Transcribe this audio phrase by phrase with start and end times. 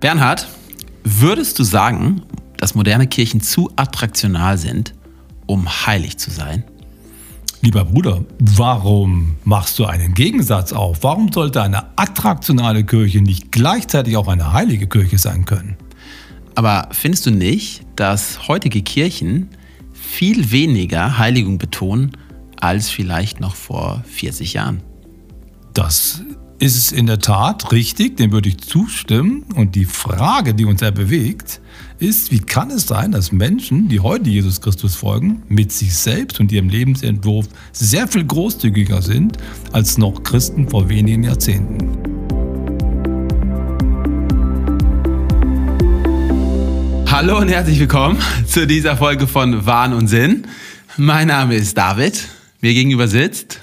[0.00, 0.46] Bernhard,
[1.02, 2.22] würdest du sagen,
[2.56, 4.94] dass moderne Kirchen zu attraktional sind,
[5.46, 6.62] um heilig zu sein?
[7.62, 11.02] Lieber Bruder, warum machst du einen Gegensatz auf?
[11.02, 15.76] Warum sollte eine attraktionale Kirche nicht gleichzeitig auch eine heilige Kirche sein können?
[16.54, 19.48] Aber findest du nicht, dass heutige Kirchen
[19.92, 22.12] viel weniger Heiligung betonen
[22.60, 24.80] als vielleicht noch vor 40 Jahren?
[25.74, 26.22] Das
[26.58, 29.44] ist es in der Tat richtig, dem würde ich zustimmen.
[29.54, 31.60] Und die Frage, die uns ja bewegt,
[32.00, 36.40] ist, wie kann es sein, dass Menschen, die heute Jesus Christus folgen, mit sich selbst
[36.40, 39.38] und ihrem Lebensentwurf sehr viel großzügiger sind
[39.72, 41.96] als noch Christen vor wenigen Jahrzehnten?
[47.06, 50.46] Hallo und herzlich willkommen zu dieser Folge von Wahn und Sinn.
[50.96, 52.28] Mein Name ist David.
[52.60, 53.60] Mir gegenüber sitzt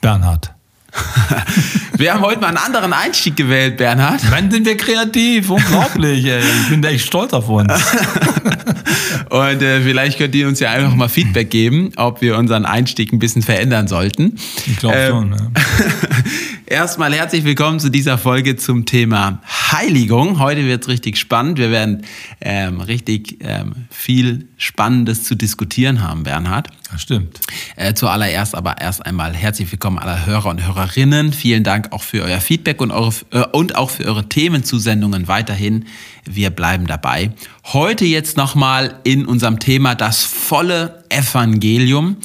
[0.00, 0.59] Bernhard.
[1.96, 4.20] wir haben heute mal einen anderen Einstieg gewählt, Bernhard.
[4.30, 5.50] Wann sind wir kreativ?
[5.50, 6.40] Unglaublich, ey.
[6.40, 7.72] Ich bin echt stolz auf uns.
[9.30, 13.12] Und äh, vielleicht könnt ihr uns ja einfach mal Feedback geben, ob wir unseren Einstieg
[13.12, 14.36] ein bisschen verändern sollten.
[14.66, 15.32] Ich glaube ähm, schon.
[15.32, 15.38] Ja.
[16.66, 19.40] Erstmal herzlich willkommen zu dieser Folge zum Thema
[19.72, 20.38] Heiligung.
[20.38, 21.58] Heute wird es richtig spannend.
[21.58, 22.04] Wir werden
[22.40, 26.68] ähm, richtig ähm, viel Spannendes zu diskutieren haben, Bernhard.
[26.92, 27.40] Das stimmt.
[27.74, 31.32] Äh, zuallererst aber erst einmal herzlich willkommen aller Hörer und Hörerinnen.
[31.32, 35.86] Vielen Dank auch für euer Feedback und, eure, äh, und auch für eure Themenzusendungen weiterhin.
[36.24, 37.32] Wir bleiben dabei.
[37.66, 42.16] Heute jetzt nochmal in unserem Thema das volle Evangelium.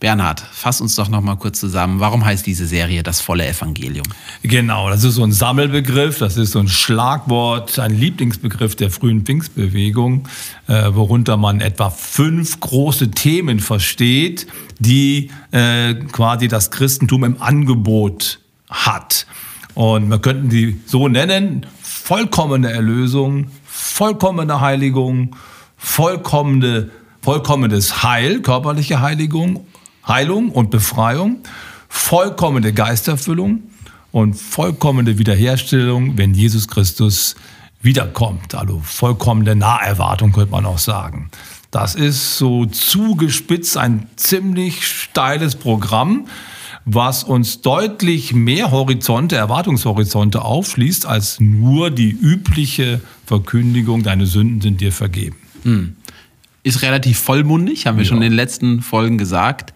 [0.00, 2.00] Bernhard, fass uns doch noch mal kurz zusammen.
[2.00, 4.06] Warum heißt diese Serie das volle Evangelium?
[4.42, 9.26] Genau, das ist so ein Sammelbegriff, das ist so ein Schlagwort, ein Lieblingsbegriff der frühen
[9.26, 10.26] Pfingstbewegung,
[10.68, 14.46] äh, worunter man etwa fünf große Themen versteht,
[14.78, 18.40] die äh, quasi das Christentum im Angebot
[18.70, 19.26] hat.
[19.74, 25.36] Und wir könnten die so nennen: vollkommene Erlösung, vollkommene Heiligung,
[25.76, 26.90] vollkommene
[27.22, 29.66] vollkommenes Heil, körperliche Heiligung
[30.06, 31.38] Heilung und Befreiung,
[31.88, 33.62] vollkommene Geisterfüllung
[34.12, 37.36] und vollkommene Wiederherstellung, wenn Jesus Christus
[37.82, 38.54] wiederkommt.
[38.54, 41.30] Also vollkommene Naherwartung könnte man auch sagen.
[41.70, 46.26] Das ist so zugespitzt ein ziemlich steiles Programm,
[46.84, 54.80] was uns deutlich mehr Horizonte, Erwartungshorizonte aufschließt, als nur die übliche Verkündigung, deine Sünden sind
[54.80, 55.36] dir vergeben.
[55.62, 55.96] Hm
[56.62, 58.08] ist relativ vollmundig, haben wir ja.
[58.08, 59.72] schon in den letzten Folgen gesagt.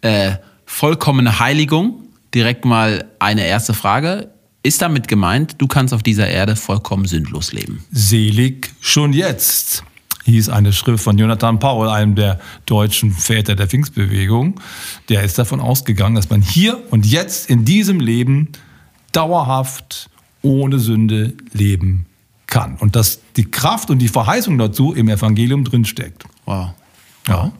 [0.00, 0.32] Äh,
[0.66, 4.30] vollkommene Heiligung, direkt mal eine erste Frage.
[4.62, 7.84] Ist damit gemeint, du kannst auf dieser Erde vollkommen sündlos leben?
[7.92, 9.84] Selig schon jetzt,
[10.24, 14.60] hieß eine Schrift von Jonathan Paul, einem der deutschen Väter der Pfingstbewegung.
[15.10, 18.48] Der ist davon ausgegangen, dass man hier und jetzt in diesem Leben
[19.12, 20.08] dauerhaft
[20.42, 22.06] ohne Sünde leben
[22.46, 22.76] kann.
[22.76, 26.24] Und dass die Kraft und die Verheißung dazu im Evangelium drinsteckt.
[26.44, 26.70] Wow.
[27.28, 27.52] Ja.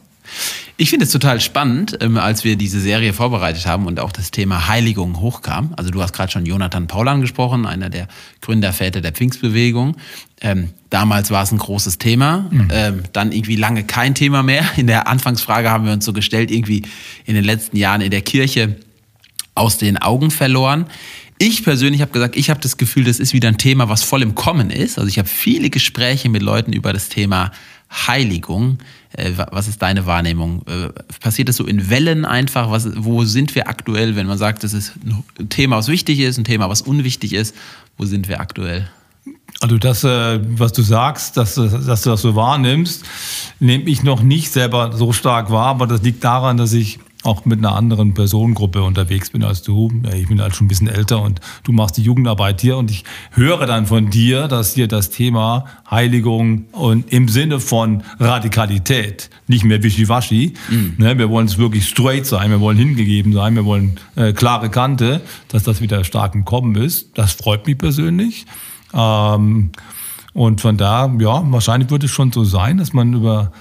[0.77, 4.31] Ich finde es total spannend, ähm, als wir diese Serie vorbereitet haben und auch das
[4.31, 5.73] Thema Heiligung hochkam.
[5.77, 8.09] Also du hast gerade schon Jonathan Paul angesprochen, einer der
[8.41, 9.95] Gründerväter der Pfingstbewegung.
[10.41, 12.67] Ähm, damals war es ein großes Thema, mhm.
[12.71, 14.65] ähm, dann irgendwie lange kein Thema mehr.
[14.75, 16.83] In der Anfangsfrage haben wir uns so gestellt, irgendwie
[17.25, 18.75] in den letzten Jahren in der Kirche
[19.53, 20.87] aus den Augen verloren.
[21.37, 24.21] Ich persönlich habe gesagt, ich habe das Gefühl, das ist wieder ein Thema, was voll
[24.21, 24.97] im Kommen ist.
[24.97, 27.51] Also ich habe viele Gespräche mit Leuten über das Thema
[27.91, 28.79] Heiligung.
[29.13, 30.63] Äh, was ist deine Wahrnehmung?
[30.67, 32.71] Äh, passiert das so in Wellen einfach?
[32.71, 34.93] Was, wo sind wir aktuell, wenn man sagt, das ist
[35.37, 37.53] ein Thema, was wichtig ist, ein Thema, was unwichtig ist?
[37.97, 38.89] Wo sind wir aktuell?
[39.61, 43.03] Also das, äh, was du sagst, dass, dass du das so wahrnimmst,
[43.59, 47.45] nehme ich noch nicht selber so stark wahr, aber das liegt daran, dass ich auch
[47.45, 49.91] mit einer anderen Personengruppe unterwegs bin als du.
[50.13, 53.03] Ich bin halt schon ein bisschen älter und du machst die Jugendarbeit hier und ich
[53.31, 59.63] höre dann von dir, dass hier das Thema Heiligung und im Sinne von Radikalität, nicht
[59.63, 60.95] mehr wischiwaschi, mhm.
[60.97, 64.69] ne, wir wollen es wirklich straight sein, wir wollen hingegeben sein, wir wollen äh, klare
[64.69, 67.17] Kante, dass das wieder stark im Kommen ist.
[67.17, 68.45] Das freut mich persönlich.
[68.93, 69.71] Ähm,
[70.33, 73.51] und von da, ja, wahrscheinlich wird es schon so sein, dass man über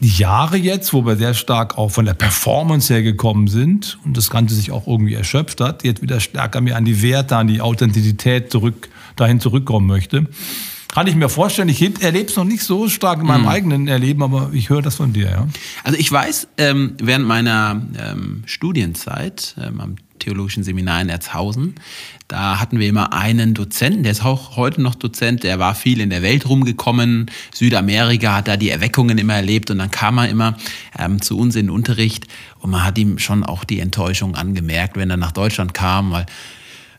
[0.00, 4.16] die Jahre jetzt, wo wir sehr stark auch von der Performance her gekommen sind und
[4.16, 7.46] das Ganze sich auch irgendwie erschöpft hat, jetzt wieder stärker mehr an die Werte, an
[7.46, 10.26] die Authentizität zurück, dahin zurückkommen möchte.
[10.96, 13.48] Kann ich mir vorstellen, ich erlebe es noch nicht so stark in meinem mhm.
[13.48, 15.46] eigenen Erleben, aber ich höre das von dir, ja.
[15.84, 21.74] Also ich weiß, ähm, während meiner ähm, Studienzeit ähm, am Theologischen Seminar in Erzhausen.
[22.28, 26.00] Da hatten wir immer einen Dozenten, der ist auch heute noch Dozent, der war viel
[26.00, 30.30] in der Welt rumgekommen, Südamerika, hat da die Erweckungen immer erlebt und dann kam er
[30.30, 30.56] immer
[30.98, 32.24] ähm, zu uns in den Unterricht
[32.60, 36.24] und man hat ihm schon auch die Enttäuschung angemerkt, wenn er nach Deutschland kam, weil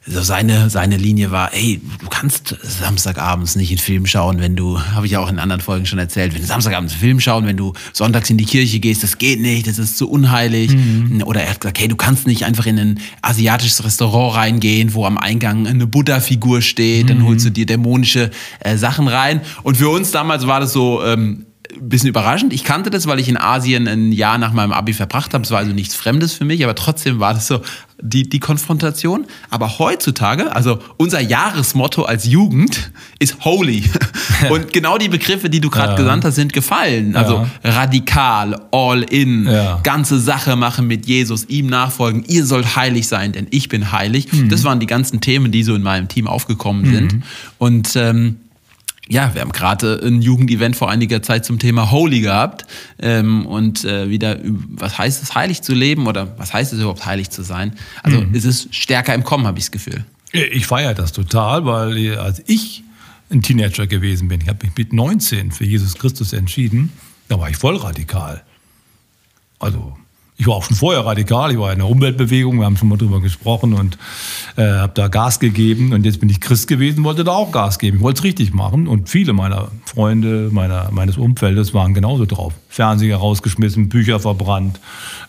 [0.07, 4.79] so seine, seine Linie war, ey, du kannst Samstagabends nicht einen Film schauen, wenn du,
[4.79, 7.45] habe ich ja auch in anderen Folgen schon erzählt, wenn du Samstagabends einen Film schauen,
[7.45, 10.73] wenn du sonntags in die Kirche gehst, das geht nicht, das ist zu unheilig.
[10.73, 11.23] Mhm.
[11.25, 15.05] Oder er hat gesagt, hey, du kannst nicht einfach in ein asiatisches Restaurant reingehen, wo
[15.05, 17.07] am Eingang eine Buddha-Figur steht, mhm.
[17.07, 19.41] dann holst du dir dämonische äh, Sachen rein.
[19.63, 21.46] Und für uns damals war das so, ähm,
[21.79, 22.53] bisschen überraschend.
[22.53, 25.43] Ich kannte das, weil ich in Asien ein Jahr nach meinem Abi verbracht habe.
[25.43, 27.61] Es war also nichts Fremdes für mich, aber trotzdem war das so
[28.01, 29.25] die, die Konfrontation.
[29.49, 33.83] Aber heutzutage, also unser Jahresmotto als Jugend ist holy.
[34.49, 35.97] Und genau die Begriffe, die du gerade ja.
[35.97, 37.15] genannt hast, sind gefallen.
[37.15, 37.71] Also ja.
[37.71, 39.79] radikal, all in, ja.
[39.83, 42.23] ganze Sache machen mit Jesus, ihm nachfolgen.
[42.27, 44.31] Ihr sollt heilig sein, denn ich bin heilig.
[44.31, 44.49] Mhm.
[44.49, 46.93] Das waren die ganzen Themen, die so in meinem Team aufgekommen mhm.
[46.93, 47.23] sind.
[47.57, 48.37] Und ähm,
[49.09, 52.65] ja, wir haben gerade ein Jugendevent vor einiger Zeit zum Thema Holy gehabt
[52.99, 57.05] ähm, und äh, wieder, was heißt es, heilig zu leben oder was heißt es überhaupt,
[57.05, 57.73] heilig zu sein?
[58.03, 58.33] Also mhm.
[58.33, 60.05] ist es stärker im Kommen, habe ich das Gefühl.
[60.31, 62.83] Ich feiere das total, weil äh, als ich
[63.29, 66.91] ein Teenager gewesen bin, ich habe mich mit 19 für Jesus Christus entschieden,
[67.27, 68.43] da war ich voll radikal.
[69.59, 69.97] Also
[70.39, 72.97] ich war auch schon vorher radikal, ich war in der Umweltbewegung, wir haben schon mal
[72.97, 73.97] drüber gesprochen und
[74.55, 75.93] äh, habe da Gas gegeben.
[75.93, 77.97] Und jetzt bin ich Christ gewesen, wollte da auch Gas geben.
[77.97, 78.87] Ich wollte es richtig machen.
[78.87, 82.53] Und viele meiner Freunde, meiner, meines Umfeldes waren genauso drauf.
[82.69, 84.79] Fernseher rausgeschmissen, Bücher verbrannt,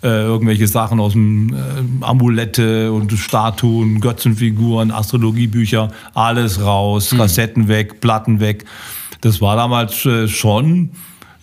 [0.03, 7.19] äh, irgendwelche Sachen aus dem äh, Amulette und Statuen, Götzenfiguren, Astrologiebücher, alles raus, mhm.
[7.19, 8.67] Kassetten weg, Platten weg.
[9.23, 10.91] Das war damals äh, schon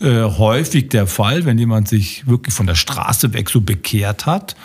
[0.01, 4.55] äh, häufig der Fall, wenn jemand sich wirklich von der Straße weg so bekehrt hat.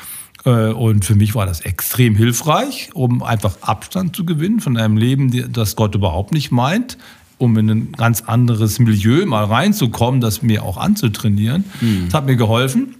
[0.44, 4.96] Äh, und für mich war das extrem hilfreich, um einfach Abstand zu gewinnen von einem
[4.96, 6.98] Leben, das Gott überhaupt nicht meint,
[7.38, 11.64] um in ein ganz anderes Milieu mal reinzukommen, das mir auch anzutrainieren.
[11.80, 12.06] Mhm.
[12.06, 12.96] Das hat mir geholfen.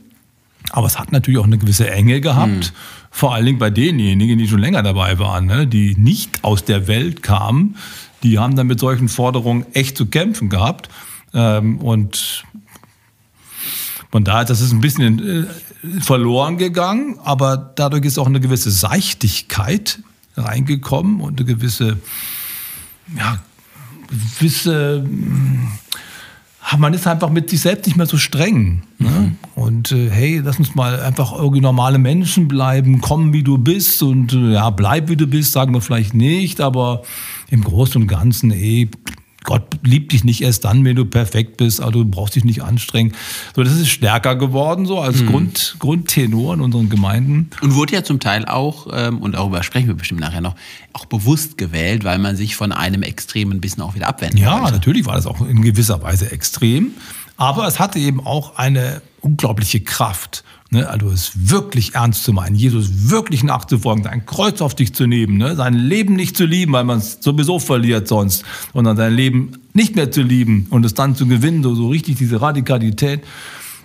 [0.71, 2.77] Aber es hat natürlich auch eine gewisse Enge gehabt, mhm.
[3.11, 5.67] vor allen Dingen bei denjenigen, die schon länger dabei waren, ne?
[5.67, 7.77] die nicht aus der Welt kamen.
[8.23, 10.89] Die haben dann mit solchen Forderungen echt zu kämpfen gehabt.
[11.33, 12.45] Ähm, und
[14.11, 18.71] von daher, das ist ein bisschen äh, verloren gegangen, aber dadurch ist auch eine gewisse
[18.71, 20.01] Seichtigkeit
[20.37, 21.99] reingekommen und eine gewisse,
[23.17, 23.39] ja,
[24.09, 25.05] gewisse,
[26.79, 28.83] man ist einfach mit sich selbst nicht mehr so streng.
[28.99, 29.09] Ne?
[29.09, 29.37] Mhm.
[29.55, 34.03] Und äh, hey, lass uns mal einfach irgendwie normale Menschen bleiben, kommen wie du bist
[34.03, 37.03] und äh, ja, bleib wie du bist, sagen wir vielleicht nicht, aber
[37.49, 38.89] im Großen und Ganzen, ey,
[39.51, 42.63] Gott liebt dich nicht erst dann, wenn du perfekt bist, also du brauchst dich nicht
[42.63, 43.15] anstrengen.
[43.57, 45.27] So, das ist stärker geworden, so als mhm.
[45.27, 47.51] Grund, Grundtenor in unseren Gemeinden.
[47.61, 50.55] Und wurde ja zum Teil auch, ähm, und darüber sprechen wir bestimmt nachher noch,
[50.93, 54.61] auch bewusst gewählt, weil man sich von einem Extrem ein bisschen auch wieder abwenden Ja,
[54.61, 54.75] wollte.
[54.75, 56.93] natürlich war das auch in gewisser Weise extrem.
[57.37, 60.45] Aber es hatte eben auch eine unglaubliche Kraft.
[60.73, 65.09] Ne, also es wirklich ernst zu meinen, Jesus wirklich nachzufolgen, sein Kreuz auf dich zu
[65.09, 69.13] nehmen, ne, sein Leben nicht zu lieben, weil man es sowieso verliert sonst, sondern sein
[69.13, 73.25] Leben nicht mehr zu lieben und es dann zu gewinnen, so, so richtig diese Radikalität,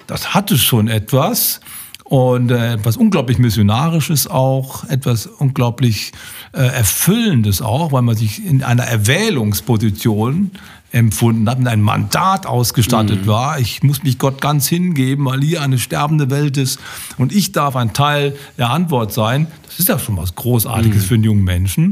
[0.05, 1.59] das hatte schon etwas
[2.03, 6.11] und äh, etwas unglaublich Missionarisches auch, etwas unglaublich
[6.51, 10.51] äh, Erfüllendes auch, weil man sich in einer Erwählungsposition
[10.95, 13.27] empfunden habe, mit einem Mandat ausgestattet mhm.
[13.27, 13.59] war.
[13.59, 16.80] Ich muss mich Gott ganz hingeben, weil hier eine sterbende Welt ist
[17.18, 19.47] und ich darf ein Teil der Antwort sein.
[19.65, 21.07] Das ist ja schon was Großartiges mhm.
[21.07, 21.86] für einen jungen Menschen.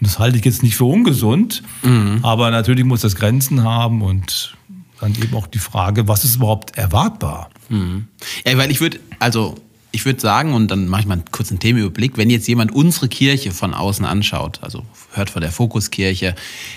[0.00, 2.18] Und das halte ich jetzt nicht für ungesund, mhm.
[2.22, 4.56] aber natürlich muss das Grenzen haben und
[4.98, 7.50] dann eben auch die Frage, was ist überhaupt erwartbar?
[7.68, 8.08] Mhm.
[8.44, 9.54] Ja, weil ich würde, also
[9.92, 13.08] ich würde sagen, und dann mache ich mal einen kurzen Themenüberblick, wenn jetzt jemand unsere
[13.08, 16.34] Kirche von außen anschaut, also hört von der Fokuskirche,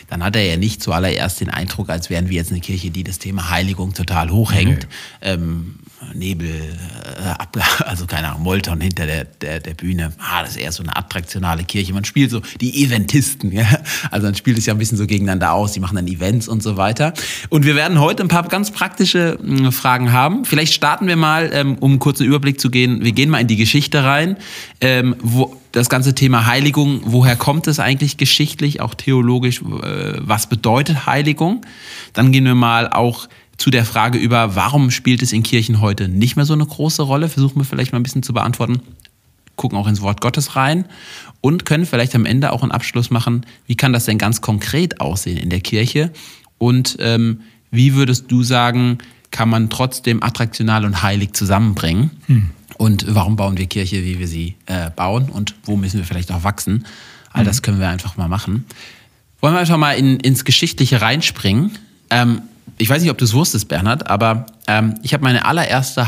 [0.10, 3.04] dann hat er ja nicht zuallererst den Eindruck, als wären wir jetzt eine Kirche, die
[3.04, 4.88] das Thema Heiligung total hochhängt.
[5.22, 5.30] Nee.
[5.30, 5.76] Ähm,
[6.14, 10.14] Nebel, äh, also keine Ahnung, Molton hinter der, der, der Bühne.
[10.20, 11.94] Ah, das ist eher so eine attraktionale Kirche.
[11.94, 13.66] Man spielt so die Eventisten, ja.
[14.12, 15.74] Also man spielt es ja ein bisschen so gegeneinander aus.
[15.74, 17.14] Die machen dann Events und so weiter.
[17.50, 20.46] Und wir werden heute ein paar ganz praktische äh, Fragen haben.
[20.46, 23.04] Vielleicht starten wir mal, ähm, um einen kurzen Überblick zu gehen.
[23.04, 24.38] Wir gehen mal in die Geschichte rein.
[24.82, 29.62] Ähm, wo, das ganze Thema Heiligung, woher kommt es eigentlich geschichtlich, auch theologisch?
[29.62, 31.66] Äh, was bedeutet Heiligung?
[32.14, 36.08] Dann gehen wir mal auch zu der Frage über, warum spielt es in Kirchen heute
[36.08, 38.82] nicht mehr so eine große Rolle, versuchen wir vielleicht mal ein bisschen zu beantworten.
[39.56, 40.86] Gucken auch ins Wort Gottes rein
[41.42, 45.00] und können vielleicht am Ende auch einen Abschluss machen, wie kann das denn ganz konkret
[45.00, 46.12] aussehen in der Kirche
[46.58, 47.42] und ähm,
[47.72, 49.00] wie würdest du sagen,
[49.32, 52.12] kann man trotzdem attraktional und heilig zusammenbringen?
[52.28, 52.50] Hm.
[52.78, 56.32] Und warum bauen wir Kirche, wie wir sie äh, bauen und wo müssen wir vielleicht
[56.32, 56.86] auch wachsen?
[57.32, 57.48] All hm.
[57.48, 58.66] das können wir einfach mal machen.
[59.42, 61.72] Wollen wir einfach mal in, ins Geschichtliche reinspringen?
[62.10, 62.44] Ähm,
[62.78, 66.08] ich weiß nicht, ob du es wusstest, Bernhard, aber ähm, ich habe meine allererste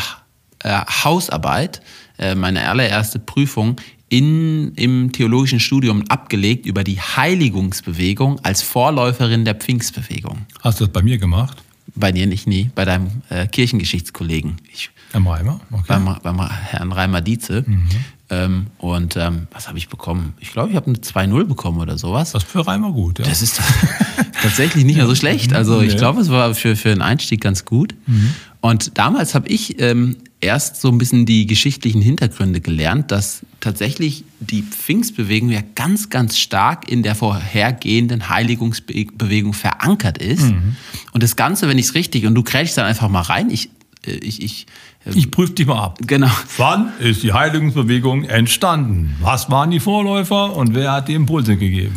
[0.64, 1.82] äh, Hausarbeit,
[2.18, 9.56] äh, meine allererste Prüfung in, im theologischen Studium abgelegt über die Heiligungsbewegung als Vorläuferin der
[9.56, 10.46] Pfingstbewegung.
[10.62, 11.58] Hast du das bei mir gemacht?
[11.96, 14.58] Bei dir nicht, nie, bei deinem äh, Kirchengeschichtskollegen.
[14.72, 15.62] Ich, Beim Reimer?
[15.72, 15.86] Okay.
[15.88, 17.64] beim, beim Herrn Reimer Dietze.
[17.66, 17.88] Mhm.
[18.30, 20.34] Ähm, und ähm, was habe ich bekommen?
[20.40, 22.32] Ich glaube, ich habe eine 2-0 bekommen oder sowas.
[22.32, 23.26] Das ist für Reimer gut, ja.
[23.26, 23.62] Das ist
[24.42, 25.54] tatsächlich nicht mehr so schlecht.
[25.54, 27.94] Also ich glaube, es war für, für einen Einstieg ganz gut.
[28.08, 28.34] Mhm.
[28.62, 34.24] Und damals habe ich ähm, erst so ein bisschen die geschichtlichen Hintergründe gelernt, dass tatsächlich
[34.40, 40.44] die Pfingstbewegung ja ganz, ganz stark in der vorhergehenden Heiligungsbewegung verankert ist.
[40.44, 40.76] Mhm.
[41.14, 43.70] Und das Ganze, wenn ich es richtig, und du krätschst dann einfach mal rein, ich,
[44.06, 44.66] äh, ich, ich,
[45.14, 46.00] Ich prüfe dich mal ab.
[46.08, 46.32] genau.
[46.58, 49.16] Wann ist die Heiligungsbewegung entstanden?
[49.22, 51.94] Was waren die Vorläufer und wer hat die Impulse gegeben?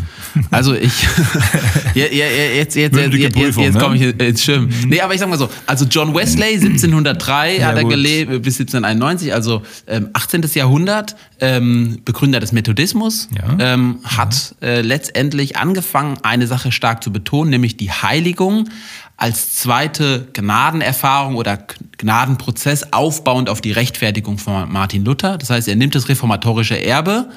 [0.50, 0.92] Also ich,
[1.94, 3.80] ja, ja, jetzt, jetzt, jetzt, Mündliche jetzt, jetzt, Prüfung, jetzt ne?
[3.80, 4.68] komme ich ins Schirm.
[4.86, 7.92] Nee, aber ich sag mal so, also John Wesley 1703 Ja, hat er gut.
[7.92, 10.42] gelebt bis 1791, also ähm, 18.
[10.54, 13.56] Jahrhundert, ähm, Begründer des Methodismus, Ja.
[13.74, 18.68] ähm, hat äh, letztendlich angefangen, eine Sache stark zu betonen, nämlich die Heiligung
[19.16, 21.58] als zweite Gnadenerfahrung oder
[21.98, 25.38] Gnadenprozess aufbauend auf die Rechtfertigung von Martin Luther.
[25.38, 27.30] Das heißt, er nimmt das reformatorische Erbe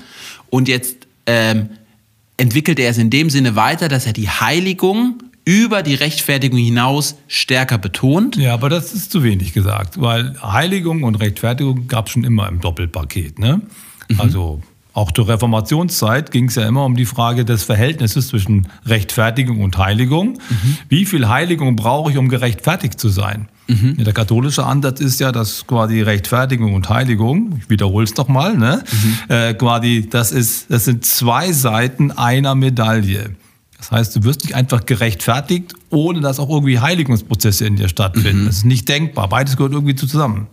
[0.49, 1.69] und jetzt ähm,
[2.37, 7.15] entwickelt er es in dem Sinne weiter, dass er die Heiligung über die Rechtfertigung hinaus
[7.27, 8.35] stärker betont.
[8.35, 12.47] Ja, aber das ist zu wenig gesagt, weil Heiligung und Rechtfertigung gab es schon immer
[12.47, 13.39] im Doppelpaket.
[13.39, 13.61] Ne?
[14.17, 14.61] Also
[14.93, 19.77] auch zur Reformationszeit ging es ja immer um die Frage des Verhältnisses zwischen Rechtfertigung und
[19.77, 20.39] Heiligung.
[20.89, 23.47] Wie viel Heiligung brauche ich, um gerechtfertigt zu sein?
[23.97, 28.27] Ja, der katholische Ansatz ist ja, dass quasi Rechtfertigung und Heiligung, ich wiederhole es doch
[28.27, 28.83] mal, ne?
[29.29, 33.35] äh, quasi, das, ist, das sind zwei Seiten einer Medaille.
[33.77, 38.45] Das heißt, du wirst nicht einfach gerechtfertigt, ohne dass auch irgendwie Heiligungsprozesse in dir stattfinden.
[38.45, 39.27] Das ist nicht denkbar.
[39.27, 40.47] Beides gehört irgendwie zusammen.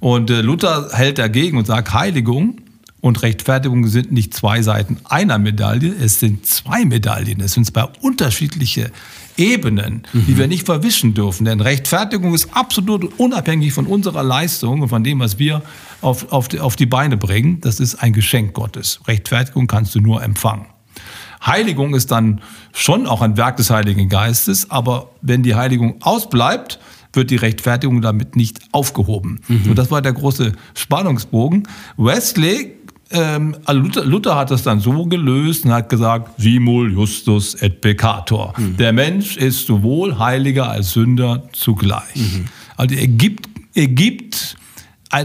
[0.00, 2.58] Und äh, Luther hält dagegen und sagt, Heiligung
[3.00, 7.40] und Rechtfertigung sind nicht zwei Seiten einer Medaille, es sind zwei Medaillen.
[7.40, 8.90] Es sind zwei unterschiedliche
[9.36, 11.44] Ebenen, die wir nicht verwischen dürfen.
[11.44, 15.62] Denn Rechtfertigung ist absolut unabhängig von unserer Leistung und von dem, was wir
[16.00, 17.60] auf, auf, die, auf die Beine bringen.
[17.60, 19.00] Das ist ein Geschenk Gottes.
[19.06, 20.66] Rechtfertigung kannst du nur empfangen.
[21.44, 22.40] Heiligung ist dann
[22.72, 26.78] schon auch ein Werk des Heiligen Geistes, aber wenn die Heiligung ausbleibt,
[27.12, 29.40] wird die Rechtfertigung damit nicht aufgehoben.
[29.68, 31.68] Und das war der große Spannungsbogen.
[31.96, 32.73] Wesley,
[33.10, 37.80] ähm, also Luther, Luther hat das dann so gelöst und hat gesagt, simul justus et
[37.80, 38.54] peccator.
[38.58, 42.14] Der Mensch ist sowohl Heiliger als Sünder zugleich.
[42.76, 44.56] Also er gibt, er gibt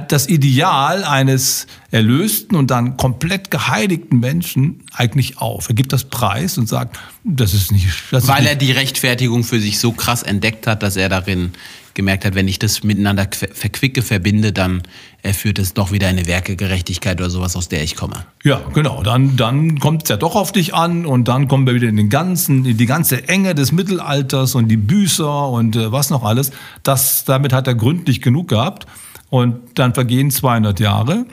[0.08, 5.70] das Ideal eines erlösten und dann komplett geheiligten Menschen eigentlich auf.
[5.70, 7.88] Er gibt das Preis und sagt, das ist nicht.
[8.12, 11.54] Das Weil ist er die Rechtfertigung für sich so krass entdeckt hat, dass er darin
[12.00, 14.84] gemerkt hat, wenn ich das miteinander verquicke, verbinde, dann
[15.22, 18.26] äh, führt es doch wieder eine Werkegerechtigkeit oder sowas, aus der ich komme.
[18.46, 19.04] Ja, genau.
[19.04, 21.98] Dann, dann kommt es ja doch auf dich an und dann kommen wir wieder in
[21.98, 26.24] den ganzen, in die ganze Enge des Mittelalters und die Büßer und äh, was noch
[26.24, 26.52] alles.
[26.84, 28.88] Das, damit hat er gründlich genug gehabt.
[29.30, 31.26] Und dann vergehen 200 Jahre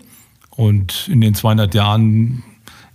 [0.51, 2.43] und in den 200 Jahren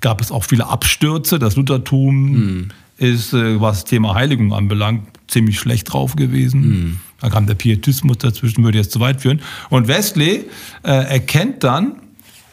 [0.01, 1.39] gab es auch viele Abstürze.
[1.39, 2.69] Das Luthertum
[3.01, 6.99] ist, äh, was das Thema Heiligung anbelangt, ziemlich schlecht drauf gewesen.
[7.19, 9.41] Da kam der Pietismus dazwischen, würde jetzt zu weit führen.
[9.69, 10.45] Und Wesley
[10.83, 11.95] äh, erkennt dann,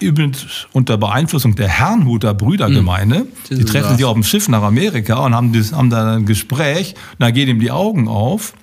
[0.00, 5.16] übrigens unter Beeinflussung der Herrnhuter Brüdergemeinde, Das die treffen sich auf dem Schiff nach Amerika
[5.24, 6.94] und haben, das, haben da ein Gespräch.
[7.18, 8.54] Da gehen ihm die Augen auf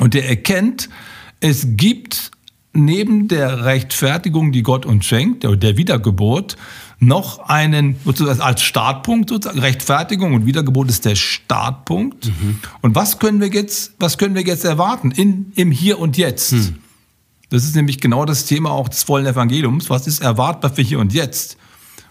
[0.00, 0.88] und der erkennt,
[1.40, 2.32] es gibt
[2.72, 6.56] neben der Rechtfertigung, die Gott uns schenkt, der Wiedergeburt,
[7.00, 12.30] noch einen, sozusagen als Startpunkt, sozusagen, Rechtfertigung und Wiedergeburt ist der Startpunkt.
[12.80, 16.54] Und was können wir jetzt, was können wir jetzt erwarten in, im Hier und Jetzt?
[17.50, 19.88] Das ist nämlich genau das Thema auch des vollen Evangeliums.
[19.90, 21.56] Was ist erwartbar für hier und jetzt?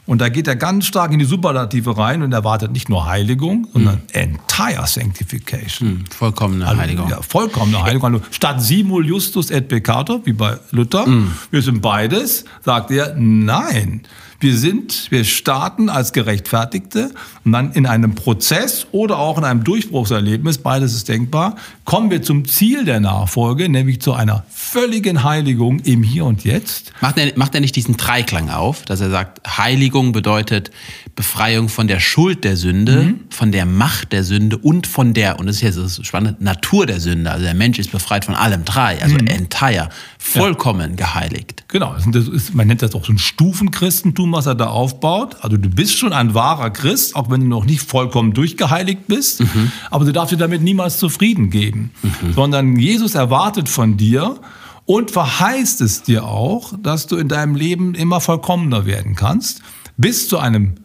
[0.07, 3.67] Und da geht er ganz stark in die Superlative rein und erwartet nicht nur Heiligung,
[3.73, 6.05] sondern entire Sanctification.
[6.09, 7.09] Vollkommene Also, Heiligung.
[7.09, 8.21] Ja, vollkommene Heiligung.
[8.31, 11.05] Statt simul justus et peccator, wie bei Luther,
[11.51, 14.01] wir sind beides, sagt er, nein.
[14.39, 17.11] Wir sind, wir starten als Gerechtfertigte
[17.43, 22.21] und dann in einem Prozess oder auch in einem Durchbruchserlebnis, beides ist denkbar, kommen wir
[22.21, 26.91] zum Ziel der Nachfolge, nämlich zu einer völligen Heiligung im Hier und Jetzt.
[27.01, 30.69] Macht er, macht er nicht diesen Dreiklang auf, dass er sagt, Heiligung bedeutet
[31.15, 33.19] Befreiung von der Schuld der Sünde, Mhm.
[33.31, 36.85] von der Macht der Sünde und von der, und das ist jetzt das Spannende, Natur
[36.85, 37.31] der Sünde.
[37.31, 39.27] Also der Mensch ist befreit von allem drei, also Mhm.
[39.27, 39.89] entire,
[40.33, 41.63] vollkommen geheiligt.
[41.67, 45.37] Genau, das ist- man nennt das auch so ein Stufenchristentum, was er da aufbaut.
[45.41, 49.43] Also du bist schon ein wahrer Christ, auch wenn du noch nicht vollkommen durchgeheiligt bist.
[49.91, 51.91] Aber du darfst dir damit niemals zufrieden geben,
[52.35, 54.39] sondern Jesus erwartet von dir
[54.85, 59.61] und verheißt es dir auch, dass du in deinem Leben immer vollkommener werden kannst.
[59.97, 60.75] bis zu einem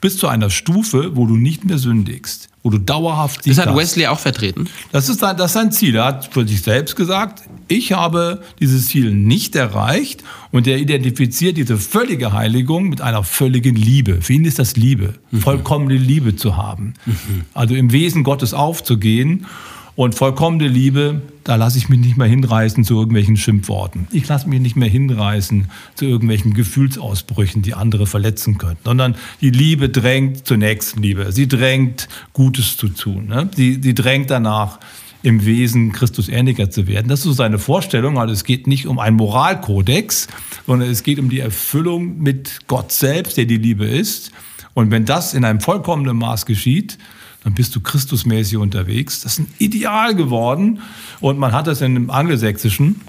[0.00, 4.06] bis zu einer Stufe, wo du nicht mehr sündigst, wo du dauerhaft Das hat Wesley
[4.06, 4.66] auch vertreten.
[4.92, 5.94] Das ist, sein, das ist sein Ziel.
[5.96, 11.56] Er hat für sich selbst gesagt, ich habe dieses Ziel nicht erreicht und er identifiziert
[11.56, 14.20] diese völlige Heiligung mit einer völligen Liebe.
[14.22, 15.40] Für ihn ist das Liebe, mhm.
[15.40, 16.94] vollkommene Liebe zu haben.
[17.06, 17.42] Mhm.
[17.54, 19.46] Also im Wesen Gottes aufzugehen
[19.94, 24.08] und vollkommene Liebe, da lasse ich mich nicht mehr hinreißen zu irgendwelchen Schimpfworten.
[24.10, 29.50] Ich lasse mich nicht mehr hinreißen zu irgendwelchen Gefühlsausbrüchen, die andere verletzen könnten, sondern die
[29.50, 31.30] Liebe drängt zur Nächstenliebe.
[31.30, 33.26] Sie drängt, Gutes zu tun.
[33.26, 33.48] Ne?
[33.54, 34.80] Sie, sie drängt danach,
[35.22, 37.08] im Wesen Christus ähnlicher zu werden.
[37.08, 38.18] Das ist so seine Vorstellung.
[38.18, 40.28] Also es geht nicht um einen Moralkodex,
[40.66, 44.32] sondern es geht um die Erfüllung mit Gott selbst, der die Liebe ist.
[44.74, 46.98] Und wenn das in einem vollkommenen Maß geschieht,
[47.44, 49.20] dann bist du Christusmäßig unterwegs.
[49.20, 50.80] Das ist ein Ideal geworden
[51.20, 53.00] und man hat das in dem angelsächsischen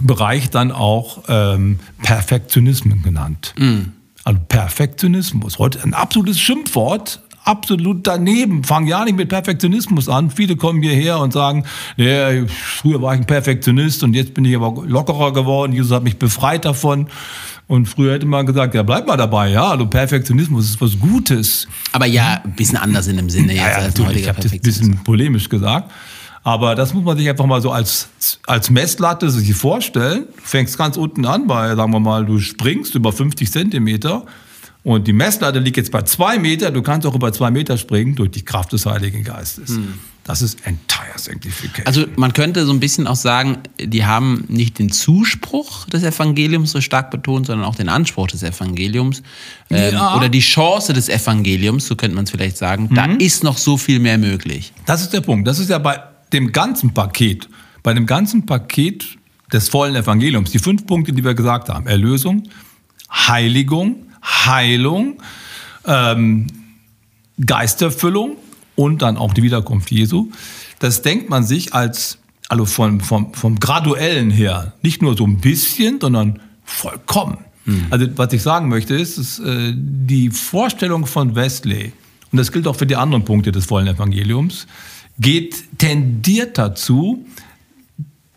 [0.00, 3.54] Bereich dann auch ähm, Perfektionismus genannt.
[3.58, 3.92] Mm.
[4.24, 8.64] Also Perfektionismus, heute ein absolutes Schimpfwort, absolut daneben.
[8.64, 10.30] Fangen ja nicht mit Perfektionismus an.
[10.30, 11.64] Viele kommen hierher und sagen,
[11.96, 15.72] nee, früher war ich ein Perfektionist und jetzt bin ich aber lockerer geworden.
[15.72, 17.08] Jesus hat mich befreit davon.
[17.68, 21.68] Und früher hätte man gesagt, ja, bleib mal dabei, ja, also Perfektionismus ist was Gutes.
[21.92, 24.52] Aber ja, ein bisschen anders in dem Sinne ja, jetzt ja, als Ich habe das
[24.52, 25.90] ein bisschen polemisch gesagt.
[26.44, 28.08] Aber das muss man sich einfach mal so als,
[28.46, 30.26] als Messlatte sich vorstellen.
[30.36, 34.26] Du fängst ganz unten an bei, sagen wir mal, du springst über 50 Zentimeter
[34.84, 36.70] und die Messlatte liegt jetzt bei zwei Meter.
[36.70, 39.70] Du kannst auch über zwei Meter springen durch die Kraft des Heiligen Geistes.
[39.70, 39.94] Hm.
[40.24, 41.86] Das ist Entire Sanctification.
[41.86, 46.70] Also man könnte so ein bisschen auch sagen, die haben nicht den Zuspruch des Evangeliums
[46.70, 49.22] so stark betont, sondern auch den Anspruch des Evangeliums
[49.70, 50.16] ähm, ja.
[50.16, 52.88] oder die Chance des Evangeliums, so könnte man es vielleicht sagen.
[52.90, 52.94] Mhm.
[52.94, 54.72] Da ist noch so viel mehr möglich.
[54.86, 55.46] Das ist der Punkt.
[55.48, 56.00] Das ist ja bei
[56.32, 57.48] dem ganzen Paket,
[57.82, 59.04] bei dem ganzen Paket
[59.52, 62.44] des vollen Evangeliums, die fünf Punkte, die wir gesagt haben: Erlösung,
[63.10, 65.18] Heiligung, Heilung,
[65.86, 66.46] ähm,
[67.44, 68.36] Geisterfüllung
[68.76, 70.30] und dann auch die Wiederkunft Jesu.
[70.78, 75.38] Das denkt man sich als, also vom, vom, vom Graduellen her, nicht nur so ein
[75.38, 77.38] bisschen, sondern vollkommen.
[77.64, 77.86] Mhm.
[77.90, 81.92] Also was ich sagen möchte, ist, ist äh, die Vorstellung von Wesley,
[82.30, 84.66] und das gilt auch für die anderen Punkte des vollen Evangeliums,
[85.18, 87.26] geht tendiert dazu,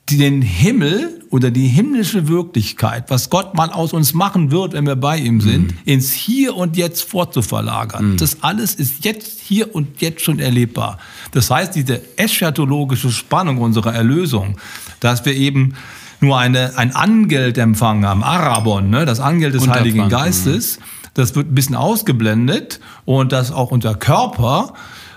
[0.10, 4.96] den Himmel oder die himmlische Wirklichkeit, was Gott mal aus uns machen wird, wenn wir
[4.96, 5.78] bei ihm sind, mhm.
[5.86, 8.12] ins Hier und Jetzt vorzuverlagern.
[8.12, 8.18] Mhm.
[8.18, 11.00] Das alles ist jetzt, hier und jetzt schon erlebbar.
[11.32, 14.58] Das heißt, diese eschatologische Spannung unserer Erlösung,
[15.00, 15.74] dass wir eben
[16.22, 20.80] nur eine, ein Angeld empfangen haben, Arabon, ne, das Angeld des Heiligen Geistes,
[21.16, 24.74] das wird ein bisschen ausgeblendet und dass auch unser Körper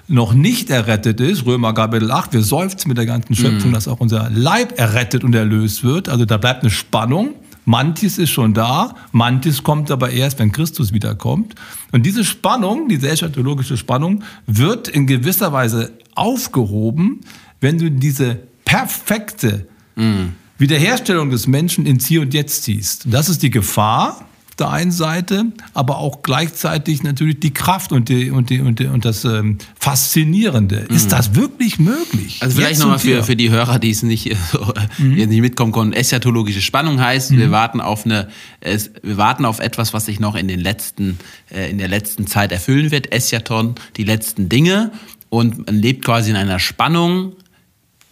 [0.08, 3.74] noch nicht errettet ist, Römer Kapitel 8, wir seufzen mit der ganzen Schöpfung, mhm.
[3.74, 6.08] dass auch unser Leib errettet und erlöst wird.
[6.08, 7.34] Also da bleibt eine Spannung.
[7.66, 11.54] Mantis ist schon da, Mantis kommt aber erst, wenn Christus wiederkommt.
[11.92, 17.20] Und diese Spannung, diese eschatologische Spannung, wird in gewisser Weise aufgehoben,
[17.60, 19.66] wenn du diese perfekte
[19.96, 20.32] mhm.
[20.56, 23.04] Wiederherstellung des Menschen ins Hier und Jetzt ziehst.
[23.10, 24.27] Das ist die Gefahr,
[24.60, 28.86] der einen Seite, aber auch gleichzeitig natürlich die Kraft und, die, und, die, und, die,
[28.86, 30.86] und das ähm, Faszinierende.
[30.88, 30.96] Mhm.
[30.96, 32.38] Ist das wirklich möglich?
[32.40, 35.14] Also vielleicht nochmal für, für die Hörer, die es nicht, so, mhm.
[35.14, 35.92] nicht mitkommen konnten.
[35.92, 37.38] Eschatologische Spannung heißt, mhm.
[37.38, 38.28] wir warten auf eine,
[38.60, 41.18] es, wir warten auf etwas, was sich noch in den letzten,
[41.50, 43.12] äh, in der letzten Zeit erfüllen wird.
[43.12, 44.92] Eschaton, die letzten Dinge.
[45.30, 47.34] Und man lebt quasi in einer Spannung.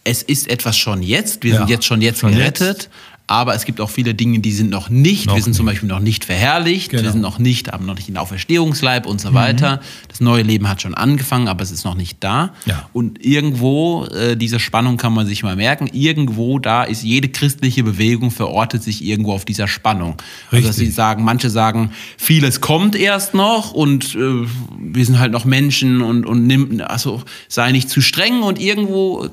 [0.03, 1.43] Es ist etwas schon jetzt.
[1.43, 1.57] Wir ja.
[1.59, 2.83] sind jetzt schon jetzt schon gerettet.
[2.83, 2.89] Jetzt
[3.27, 5.27] aber es gibt auch viele Dinge, die sind noch nicht.
[5.27, 5.57] Noch wir sind nicht.
[5.57, 7.03] zum Beispiel noch nicht verherrlicht, genau.
[7.03, 9.33] wir sind noch nicht, haben noch nicht den Auferstehungsleib und so mhm.
[9.35, 9.81] weiter.
[10.07, 12.53] Das neue Leben hat schon angefangen, aber es ist noch nicht da.
[12.65, 12.89] Ja.
[12.93, 17.83] Und irgendwo, äh, diese Spannung kann man sich mal merken, irgendwo da ist jede christliche
[17.83, 20.15] Bewegung verortet sich irgendwo auf dieser Spannung.
[20.53, 20.67] Richtig.
[20.67, 24.47] Also sie sagen, manche sagen, vieles kommt erst noch und äh,
[24.79, 29.27] wir sind halt noch Menschen und, und nimmt, also sei nicht zu streng und irgendwo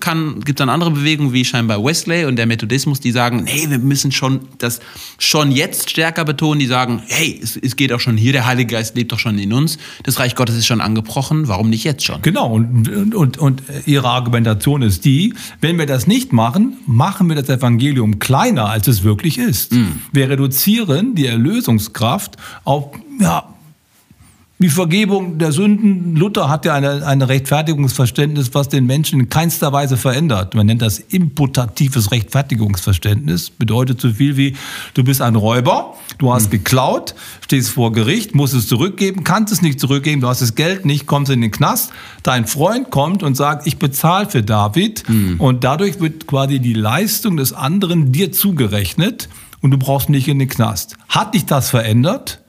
[0.44, 3.83] gibt es dann andere Bewegungen wie scheinbar Wesley und der Methodismus, die sagen, nee, wir
[3.84, 4.80] müssen schon das
[5.18, 8.74] schon jetzt stärker betonen, die sagen, hey, es, es, geht auch schon hier, der Heilige
[8.74, 12.04] Geist lebt doch schon in uns, das Reich Gottes ist schon angebrochen, warum nicht jetzt
[12.04, 12.22] schon?
[12.22, 17.28] Genau, und, und, und, und ihre Argumentation ist die, wenn wir das nicht machen, machen
[17.28, 19.72] wir das Evangelium kleiner, als es wirklich ist.
[19.72, 20.00] Mhm.
[20.12, 23.53] Wir reduzieren die Erlösungskraft auf ja,
[24.64, 29.74] die Vergebung der Sünden, Luther hat ja ein eine Rechtfertigungsverständnis, was den Menschen in keinster
[29.74, 30.54] Weise verändert.
[30.54, 33.50] Man nennt das imputatives Rechtfertigungsverständnis.
[33.50, 34.56] Bedeutet so viel wie,
[34.94, 36.52] du bist ein Räuber, du hast mhm.
[36.52, 40.86] geklaut, stehst vor Gericht, musst es zurückgeben, kannst es nicht zurückgeben, du hast das Geld
[40.86, 41.92] nicht, kommst in den Knast.
[42.22, 45.06] Dein Freund kommt und sagt, ich bezahle für David.
[45.10, 45.42] Mhm.
[45.42, 49.28] Und dadurch wird quasi die Leistung des anderen dir zugerechnet
[49.60, 50.96] und du brauchst nicht in den Knast.
[51.10, 52.40] Hat dich das verändert?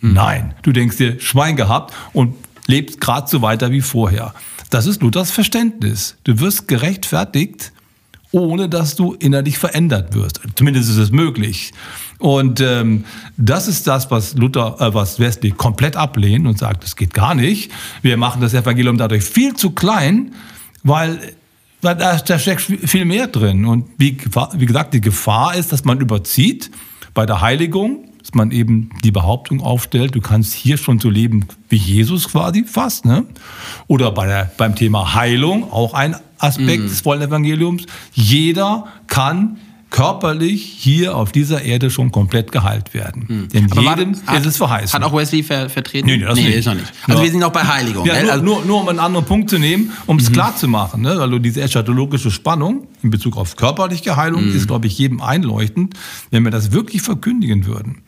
[0.00, 0.12] Hm.
[0.12, 2.34] Nein, du denkst dir, Schwein gehabt und
[2.66, 4.34] lebst gerade so weiter wie vorher.
[4.70, 6.16] Das ist Luthers Verständnis.
[6.24, 7.72] Du wirst gerechtfertigt,
[8.32, 10.40] ohne dass du innerlich verändert wirst.
[10.56, 11.72] Zumindest ist es möglich.
[12.18, 13.04] Und ähm,
[13.36, 17.34] das ist das, was Luther, äh, was Wesley komplett ablehnt und sagt, das geht gar
[17.34, 17.70] nicht.
[18.02, 20.34] Wir machen das Evangelium dadurch viel zu klein,
[20.82, 21.18] weil,
[21.82, 23.64] weil da, da steckt viel mehr drin.
[23.64, 24.16] Und wie,
[24.54, 26.70] wie gesagt, die Gefahr ist, dass man überzieht
[27.14, 31.46] bei der Heiligung, dass man eben die Behauptung aufstellt, du kannst hier schon so leben
[31.68, 33.04] wie Jesus quasi fast.
[33.04, 33.24] Ne?
[33.86, 36.88] Oder bei der, beim Thema Heilung, auch ein Aspekt mm.
[36.88, 37.86] des vollen Evangeliums.
[38.12, 39.58] Jeder kann
[39.90, 43.28] körperlich hier auf dieser Erde schon komplett geheilt werden.
[43.28, 43.48] Hm.
[43.48, 44.92] Denn Aber jedem hat, ist es verheißen.
[44.92, 46.06] Hat auch Wesley ver vertreten?
[46.06, 46.56] Nee, nee, das nee, nicht.
[46.56, 46.92] ist noch nicht.
[47.06, 47.24] Also ja.
[47.24, 48.04] wir sind noch bei Heiligung.
[48.04, 50.34] Ja, nur, also nur, nur, um einen anderen Punkt zu nehmen, um es mhm.
[50.34, 51.02] klar zu machen.
[51.02, 51.12] Ne?
[51.12, 54.56] Also diese eschatologische Spannung in Bezug auf körperliche Heilung mhm.
[54.56, 55.94] ist, glaube ich, jedem einleuchtend.
[56.30, 58.02] Wenn wir das wirklich verkündigen würden,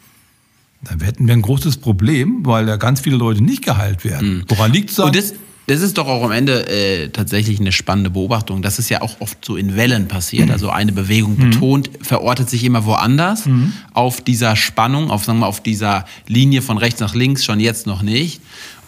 [0.83, 4.39] dann hätten wir ein großes Problem, weil ja ganz viele Leute nicht geheilt werden.
[4.39, 4.45] Mhm.
[4.49, 4.97] Woran liegt es?
[5.67, 8.63] Das ist doch auch am Ende äh, tatsächlich eine spannende Beobachtung.
[8.63, 10.47] Das ist ja auch oft so in Wellen passiert.
[10.47, 10.53] Mhm.
[10.53, 11.51] Also eine Bewegung mhm.
[11.51, 13.75] betont, verortet sich immer woanders mhm.
[13.93, 17.87] auf dieser Spannung, auf, sagen wir, auf dieser Linie von rechts nach links, schon jetzt
[17.87, 18.41] noch nicht.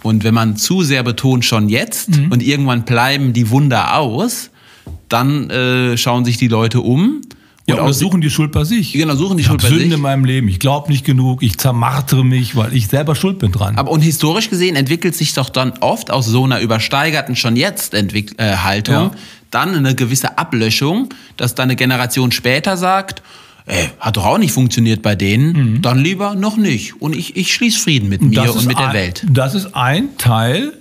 [0.02, 2.32] Und wenn man zu sehr betont, schon jetzt, mhm.
[2.32, 4.48] und irgendwann bleiben die Wunder aus,
[5.10, 7.20] dann äh, schauen sich die Leute um
[7.66, 8.92] ja, oder suchen die Schuld bei sich.
[8.92, 9.94] Genau, suchen die ich Schuld bei Sünden sich.
[9.94, 10.48] in meinem Leben.
[10.48, 11.42] Ich glaube nicht genug.
[11.42, 13.76] Ich zermartere mich, weil ich selber schuld bin dran.
[13.76, 17.94] Aber und historisch gesehen entwickelt sich doch dann oft aus so einer übersteigerten schon jetzt
[17.94, 19.10] Entwick äh, Haltung ja.
[19.50, 23.22] dann eine gewisse Ablöschung, dass dann eine Generation später sagt,
[23.66, 25.82] ey, hat doch auch nicht funktioniert bei denen, mhm.
[25.82, 27.00] dann lieber noch nicht.
[27.00, 29.24] Und ich, ich schließe Frieden mit und mir und mit der Welt.
[29.30, 30.72] Das ist ein Teil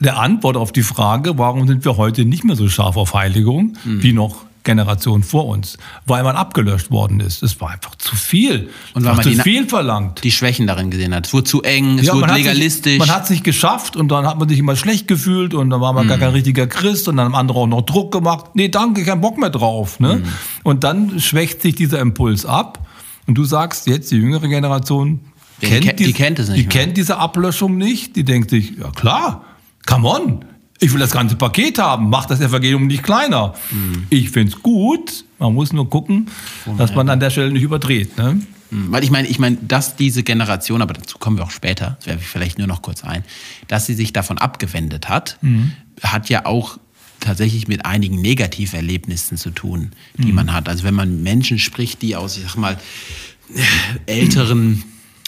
[0.00, 3.76] der Antwort auf die Frage, warum sind wir heute nicht mehr so scharf auf Heiligung
[3.84, 4.02] mhm.
[4.02, 7.42] wie noch Generation vor uns, weil man abgelöscht worden ist.
[7.42, 8.68] Es war einfach zu viel.
[8.92, 10.22] Und weil man zu viel verlangt.
[10.22, 11.26] Die Schwächen darin gesehen hat.
[11.26, 12.92] Es wurde zu eng, es ja, wurde legalistisch.
[12.92, 15.80] Sich, man hat sich geschafft und dann hat man sich immer schlecht gefühlt und dann
[15.80, 16.10] war man mhm.
[16.10, 18.50] gar kein richtiger Christ und dann haben andere auch noch Druck gemacht.
[18.52, 19.98] Nee, danke, kein Bock mehr drauf.
[19.98, 20.16] Ne?
[20.16, 20.24] Mhm.
[20.62, 22.86] Und dann schwächt sich dieser Impuls ab
[23.26, 25.20] und du sagst jetzt, die jüngere Generation
[25.60, 26.58] kennt, die, die, kennt es nicht.
[26.58, 26.84] Die mehr.
[26.84, 28.16] kennt diese Ablöschung nicht.
[28.16, 29.44] Die denkt sich, ja klar,
[29.86, 30.44] come on
[30.80, 33.54] ich will das ganze Paket haben, macht das Evangelium nicht kleiner.
[33.70, 34.06] Mhm.
[34.10, 36.28] Ich finde es gut, man muss nur gucken,
[36.78, 38.16] dass man an der Stelle nicht überdreht.
[38.18, 38.40] Ne?
[38.70, 38.92] Mhm.
[38.92, 42.06] Weil ich meine, ich meine, dass diese Generation, aber dazu kommen wir auch später, das
[42.06, 43.24] werfe ich vielleicht nur noch kurz ein,
[43.68, 45.72] dass sie sich davon abgewendet hat, mhm.
[46.02, 46.78] hat ja auch
[47.20, 50.34] tatsächlich mit einigen Negativerlebnissen zu tun, die mhm.
[50.34, 50.68] man hat.
[50.68, 52.78] Also wenn man Menschen spricht, die aus, ich sag mal,
[54.06, 54.84] älteren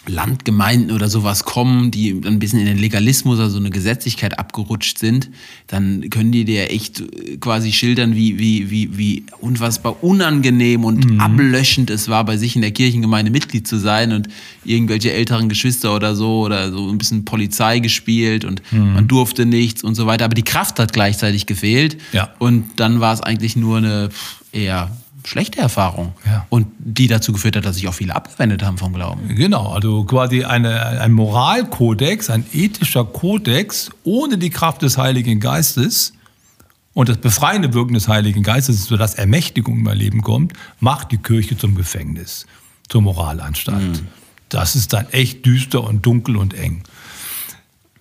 [0.08, 5.30] Landgemeinden oder sowas kommen, die ein bisschen in den Legalismus, also eine Gesetzlichkeit abgerutscht sind,
[5.66, 11.10] dann können die dir echt äh, quasi schildern, wie, wie, wie, wie unfassbar unangenehm und
[11.10, 11.20] mhm.
[11.20, 14.28] ablöschend es war, bei sich in der Kirchengemeinde Mitglied zu sein und
[14.64, 18.94] irgendwelche älteren Geschwister oder so oder so ein bisschen Polizei gespielt und mhm.
[18.94, 20.24] man durfte nichts und so weiter.
[20.24, 21.96] Aber die Kraft hat gleichzeitig gefehlt.
[22.12, 22.32] Ja.
[22.38, 24.08] Und dann war es eigentlich nur eine
[24.52, 24.90] eher
[25.28, 26.12] schlechte Erfahrung.
[26.24, 26.46] Ja.
[26.48, 29.34] Und die dazu geführt hat, dass sich auch viele abgewendet haben vom Glauben.
[29.34, 36.14] Genau, also quasi eine, ein Moralkodex, ein ethischer Kodex ohne die Kraft des Heiligen Geistes
[36.94, 41.18] und das befreiende Wirken des Heiligen Geistes, sodass Ermächtigung in mein Leben kommt, macht die
[41.18, 42.46] Kirche zum Gefängnis,
[42.88, 44.02] zur Moralanstalt.
[44.02, 44.08] Mhm.
[44.48, 46.82] Das ist dann echt düster und dunkel und eng.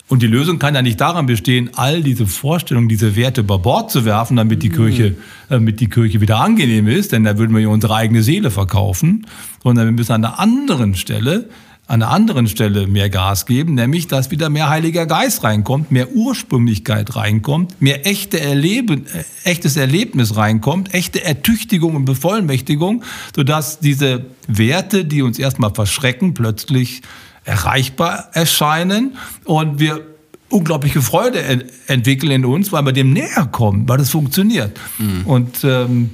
[0.10, 3.92] Und die Lösung kann ja nicht daran bestehen, all diese Vorstellungen, diese Werte über Bord
[3.92, 5.14] zu werfen, damit die Kirche, äh,
[5.50, 9.28] damit die Kirche wieder angenehm ist, denn da würden wir ja unsere eigene Seele verkaufen,
[9.62, 11.50] sondern wir müssen an einer anderen Stelle,
[11.88, 16.14] an einer anderen Stelle mehr Gas geben, nämlich, dass wieder mehr Heiliger Geist reinkommt, mehr
[16.14, 23.04] Ursprünglichkeit reinkommt, mehr echte Erleben, äh, echtes Erlebnis reinkommt, echte Ertüchtigung und Bevollmächtigung,
[23.36, 27.02] sodass diese Werte, die uns erstmal verschrecken, plötzlich
[27.48, 30.02] erreichbar erscheinen und wir
[30.50, 34.78] unglaubliche Freude ent entwickeln in uns, weil wir dem näher kommen, weil das funktioniert.
[34.98, 35.26] Mhm.
[35.26, 36.12] Und ähm,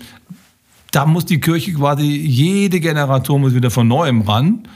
[0.92, 4.68] da muss die Kirche quasi, jede Generation muss wieder von neuem ran,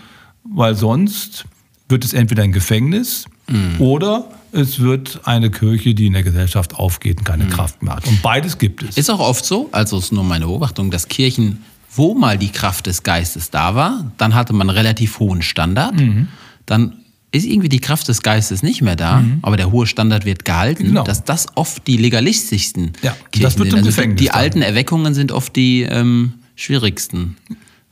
[0.44, 1.46] weil sonst
[1.90, 3.80] wird es entweder ein Gefängnis mhm.
[3.80, 7.50] oder es wird eine Kirche, die in der Gesellschaft aufgeht und keine mhm.
[7.50, 8.08] Kraft mehr hat.
[8.08, 8.98] Und beides gibt es.
[8.98, 11.64] Ist auch oft so, also ist nur meine Beobachtung, dass Kirchen,
[11.96, 15.96] wo mal die Kraft des Geistes da war, dann hatte man einen relativ hohen Standard.
[15.96, 16.28] Mhm
[16.68, 16.94] dann
[17.32, 19.40] ist irgendwie die Kraft des Geistes nicht mehr da, mhm.
[19.42, 21.04] aber der hohe Standard wird gehalten, genau.
[21.04, 23.86] dass das oft die legalistischsten ja, Kirchen das wird sind.
[23.86, 27.36] Also die, die alten Erweckungen sind oft die ähm, schwierigsten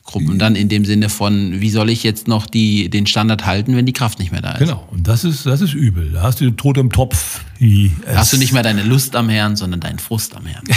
[0.06, 0.30] Gruppen.
[0.30, 3.76] Und dann in dem Sinne von, wie soll ich jetzt noch die, den Standard halten,
[3.76, 4.60] wenn die Kraft nicht mehr da ist?
[4.60, 6.12] Genau, und das ist, das ist übel.
[6.12, 7.42] Da hast du den Tod im Topf.
[7.60, 10.64] Da hast du nicht mehr deine Lust am Herrn, sondern deinen Frust am Herrn.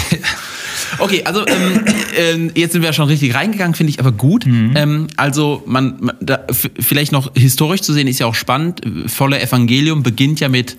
[0.98, 4.46] Okay, also ähm, äh, jetzt sind wir schon richtig reingegangen, finde ich aber gut.
[4.46, 4.72] Mhm.
[4.74, 8.80] Ähm, also man, man da, vielleicht noch historisch zu sehen ist ja auch spannend.
[9.06, 10.76] Volle Evangelium beginnt ja mit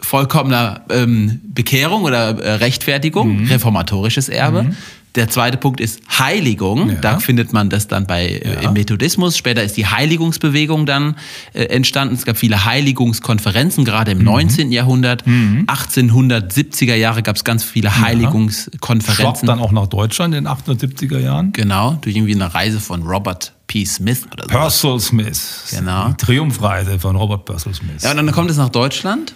[0.00, 3.46] vollkommener ähm, Bekehrung oder äh, Rechtfertigung, mhm.
[3.46, 4.64] reformatorisches Erbe.
[4.64, 4.76] Mhm.
[5.16, 6.90] Der zweite Punkt ist Heiligung.
[6.90, 6.94] Ja.
[6.96, 8.60] Da findet man das dann bei äh, ja.
[8.60, 9.36] im Methodismus.
[9.36, 11.16] Später ist die Heiligungsbewegung dann
[11.52, 12.14] äh, entstanden.
[12.14, 14.24] Es gab viele Heiligungskonferenzen, gerade im mhm.
[14.24, 14.72] 19.
[14.72, 15.26] Jahrhundert.
[15.26, 15.66] Mhm.
[15.66, 19.24] 1870er Jahre gab es ganz viele Heiligungskonferenzen.
[19.24, 21.52] Schwappt dann auch nach Deutschland in den 1870er Jahren.
[21.52, 23.84] Genau, durch irgendwie eine Reise von Robert P.
[23.84, 24.50] Smith oder so.
[24.50, 25.64] Purcell Smith.
[25.70, 26.08] Genau.
[26.08, 28.02] Die Triumphreise von Robert Purcell Smith.
[28.02, 29.34] Ja, und dann kommt es nach Deutschland.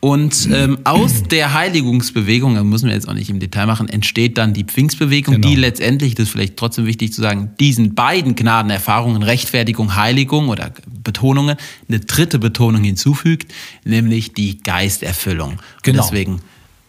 [0.00, 4.38] Und ähm, aus der Heiligungsbewegung, da müssen wir jetzt auch nicht im Detail machen, entsteht
[4.38, 5.48] dann die Pfingstbewegung, genau.
[5.48, 10.70] die letztendlich, das ist vielleicht trotzdem wichtig zu sagen, diesen beiden Gnadenerfahrungen, Rechtfertigung, Heiligung oder
[10.86, 11.56] Betonungen,
[11.88, 13.52] eine dritte Betonung hinzufügt,
[13.84, 15.58] nämlich die Geisterfüllung.
[15.82, 16.02] Genau.
[16.02, 16.40] Und deswegen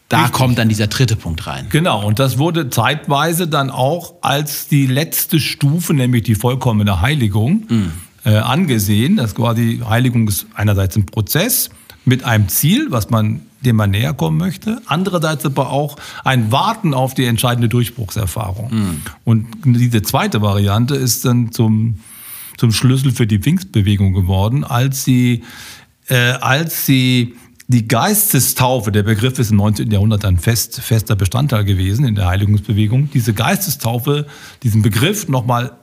[0.08, 0.34] da Richtig.
[0.34, 1.68] kommt dann dieser dritte Punkt rein.
[1.70, 7.66] Genau, und das wurde zeitweise dann auch als die letzte Stufe, nämlich die vollkommene Heiligung,
[7.70, 7.92] mhm.
[8.26, 9.18] äh, angesehen.
[9.18, 11.70] Das quasi Heiligung ist einerseits ein Prozess,
[12.10, 14.82] mit einem Ziel, was man, dem man näher kommen möchte.
[14.88, 15.96] Andererseits aber auch
[16.26, 18.74] ein Warten auf die entscheidende Durchbruchserfahrung.
[18.74, 19.02] Mhm.
[19.24, 22.00] Und diese zweite Variante ist dann zum,
[22.58, 25.44] zum Schlüssel für die Pfingstbewegung geworden, als sie,
[26.08, 27.36] äh, als sie
[27.68, 29.92] die Geistestaufe, der Begriff ist im 19.
[29.92, 34.26] Jahrhundert ein fest, fester Bestandteil gewesen in der Heiligungsbewegung, diese Geistestaufe,
[34.64, 35.74] diesen Begriff nochmal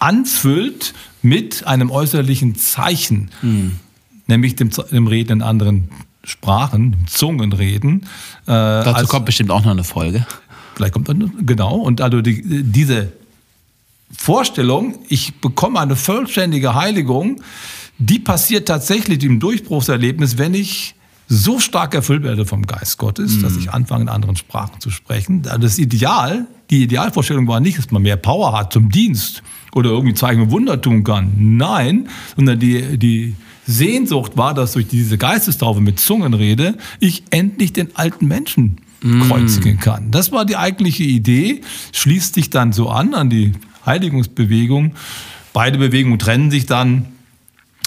[0.00, 3.30] anfüllt mit einem äußerlichen Zeichen.
[3.42, 3.78] Mhm
[4.26, 5.88] nämlich dem, dem Reden in anderen
[6.22, 8.02] Sprachen, Zungenreden.
[8.46, 10.26] Äh, Dazu als, kommt bestimmt auch noch eine Folge.
[10.74, 11.76] Vielleicht kommt dann, genau.
[11.76, 13.12] Und also die, diese
[14.16, 17.40] Vorstellung, ich bekomme eine vollständige Heiligung,
[17.98, 20.94] die passiert tatsächlich im Durchbruchserlebnis, wenn ich
[21.28, 23.42] so stark erfüllt werde vom Geist Gottes, mm.
[23.42, 25.42] dass ich anfange, in anderen Sprachen zu sprechen.
[25.42, 29.42] Das Ideal, die Idealvorstellung war nicht, dass man mehr Power hat zum Dienst
[29.74, 31.56] oder irgendwie Zeichen und Wunder tun kann.
[31.56, 33.34] Nein, sondern die, die,
[33.66, 39.22] Sehnsucht war, dass durch diese Geistestaufe mit Zungenrede ich endlich den alten Menschen mm.
[39.22, 40.10] kreuzigen kann.
[40.10, 43.52] Das war die eigentliche Idee, schließt sich dann so an, an die
[43.86, 44.94] Heiligungsbewegung.
[45.52, 47.06] Beide Bewegungen trennen sich dann.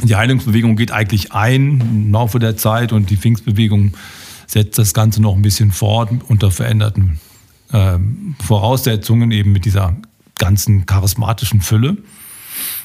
[0.04, 3.94] Die Heiligungsbewegung geht eigentlich ein im Laufe der Zeit und die Pfingstbewegung
[4.46, 7.20] setzt das Ganze noch ein bisschen fort unter veränderten
[7.72, 7.98] äh,
[8.44, 9.96] Voraussetzungen, eben mit dieser
[10.38, 11.98] ganzen charismatischen Fülle.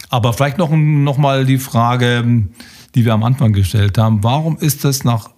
[0.09, 2.45] Aber vielleicht noch, noch mal die Frage,
[2.95, 4.23] die wir am Anfang gestellt haben.
[4.23, 5.31] Warum ist das nach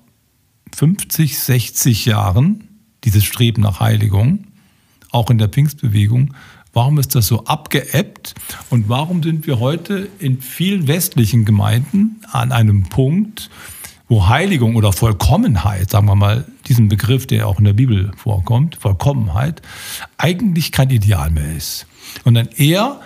[0.74, 2.68] 50, 60 Jahren,
[3.04, 4.46] dieses Streben nach Heiligung,
[5.10, 6.34] auch in der Pfingstbewegung,
[6.72, 8.34] warum ist das so abgeebbt
[8.70, 13.50] und warum sind wir heute in vielen westlichen Gemeinden an einem Punkt,
[14.08, 18.76] wo Heiligung oder Vollkommenheit, sagen wir mal, diesen Begriff, der auch in der Bibel vorkommt,
[18.76, 19.62] Vollkommenheit,
[20.18, 21.86] eigentlich kein Ideal mehr ist,
[22.22, 23.00] sondern eher,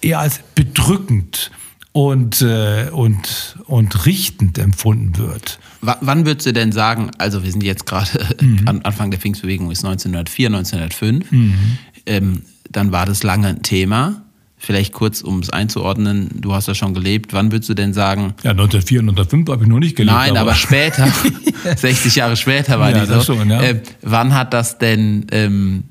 [0.00, 1.50] eher als bedrückend
[1.92, 5.58] und, äh, und, und richtend empfunden wird.
[5.82, 8.80] W wann würdest du denn sagen, also wir sind jetzt gerade mhm.
[8.84, 11.78] Anfang der Pfingstbewegung ist 1904, 1905, mhm.
[12.06, 14.22] ähm, dann war das lange ein Thema.
[14.62, 17.32] Vielleicht kurz, um es einzuordnen, du hast ja schon gelebt.
[17.32, 18.34] Wann würdest du denn sagen?
[18.42, 20.14] Ja, 1904, 1905 habe ich noch nicht gelebt.
[20.14, 21.08] Nein, aber, aber später,
[21.76, 23.22] 60 Jahre später war ja, die so.
[23.22, 23.62] Schon, ja.
[23.62, 25.84] äh, wann hat das denn ähm,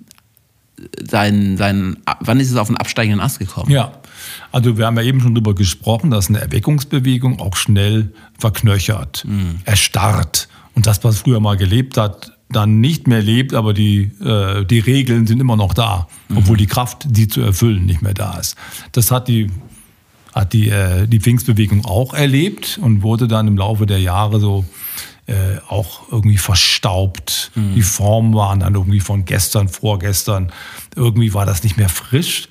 [1.09, 3.71] sein, sein, wann ist es auf den absteigenden Ast gekommen?
[3.71, 3.91] Ja,
[4.51, 9.59] also wir haben ja eben schon darüber gesprochen, dass eine Erweckungsbewegung auch schnell verknöchert, mhm.
[9.65, 10.47] erstarrt.
[10.75, 14.79] Und das, was früher mal gelebt hat, dann nicht mehr lebt, aber die, äh, die
[14.79, 16.37] Regeln sind immer noch da, mhm.
[16.37, 18.55] obwohl die Kraft, die zu erfüllen, nicht mehr da ist.
[18.91, 19.51] Das hat die,
[20.33, 24.65] hat die, äh, die Pfingstbewegung auch erlebt und wurde dann im Laufe der Jahre so
[25.27, 27.51] äh, auch irgendwie verstaubt.
[27.53, 27.75] Mhm.
[27.75, 30.51] Die Formen waren dann irgendwie von gestern, vorgestern.
[30.95, 32.49] Irgendwie war das nicht mehr frisch.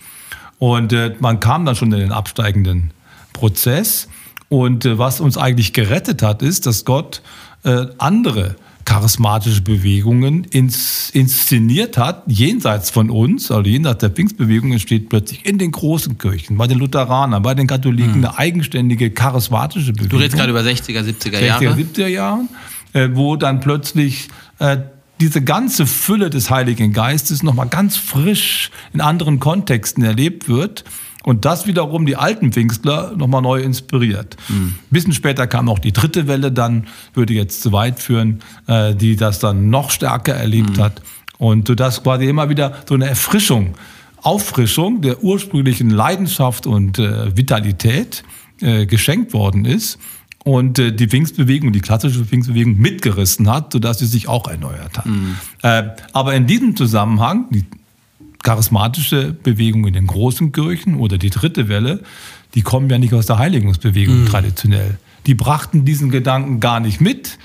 [0.58, 2.90] Und äh, man kam dann schon in den absteigenden
[3.32, 4.08] Prozess.
[4.48, 7.22] Und äh, was uns eigentlich gerettet hat, ist, dass Gott
[7.64, 8.56] äh, andere
[8.88, 15.58] charismatische Bewegungen ins, inszeniert hat, jenseits von uns, also jenseits der Pfingstbewegung, entsteht plötzlich in
[15.58, 18.24] den großen Kirchen, bei den Lutheranern, bei den Katholiken hm.
[18.24, 20.08] eine eigenständige charismatische Bewegung.
[20.08, 21.64] Du redest gerade über 60er, 70er Jahre.
[21.66, 22.40] 60er, 70er Jahre,
[22.94, 24.78] äh, wo dann plötzlich äh,
[25.20, 30.84] diese ganze Fülle des Heiligen Geistes nochmal ganz frisch in anderen Kontexten erlebt wird
[31.24, 34.36] und das wiederum die alten Pfingstler nochmal neu inspiriert.
[34.48, 34.54] Mhm.
[34.54, 38.94] Ein bisschen später kam auch die dritte Welle, dann würde jetzt zu weit führen, äh,
[38.94, 40.82] die das dann noch stärker erlebt mhm.
[40.82, 41.02] hat.
[41.38, 43.74] Und das quasi immer wieder so eine Erfrischung,
[44.22, 48.24] Auffrischung der ursprünglichen Leidenschaft und äh, Vitalität
[48.60, 49.98] äh, geschenkt worden ist.
[50.44, 55.06] Und äh, die Pfingstbewegung, die klassische Pfingstbewegung mitgerissen hat, sodass sie sich auch erneuert hat.
[55.06, 55.36] Mhm.
[55.62, 57.64] Äh, aber in diesem Zusammenhang, die
[58.42, 62.02] charismatische Bewegung in den großen Kirchen oder die dritte Welle,
[62.54, 64.26] die kommen ja nicht aus der Heiligungsbewegung mhm.
[64.26, 64.98] traditionell.
[65.26, 67.38] Die brachten diesen Gedanken gar nicht mit,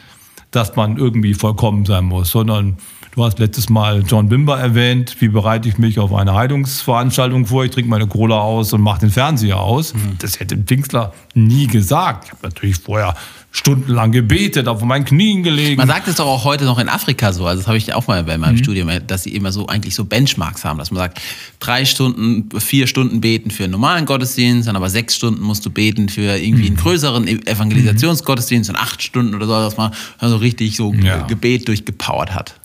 [0.51, 2.77] dass man irgendwie vollkommen sein muss, sondern
[3.15, 5.17] Du hast letztes Mal John Bimber erwähnt.
[5.19, 7.63] Wie bereite ich mich auf eine Heilungsveranstaltung vor?
[7.63, 9.93] Ich trinke meine Cola aus und mache den Fernseher aus.
[9.93, 10.17] Mhm.
[10.17, 12.25] Das hätte Pfingstler nie gesagt.
[12.25, 13.13] Ich habe natürlich vorher
[13.51, 15.77] stundenlang gebetet, auf meinen Knien gelegen.
[15.77, 18.07] Man sagt es doch auch heute noch in Afrika so, also das habe ich auch
[18.07, 18.63] mal bei meinem mhm.
[18.63, 21.21] Studium, dass sie immer so eigentlich so Benchmarks haben, dass man sagt,
[21.59, 25.69] drei Stunden, vier Stunden beten für einen normalen Gottesdienst, dann aber sechs Stunden musst du
[25.69, 26.79] beten für irgendwie einen mhm.
[26.79, 31.21] größeren Evangelisationsgottesdienst und acht Stunden oder so, dass man so richtig so ja.
[31.27, 32.55] Gebet durchgepowert hat.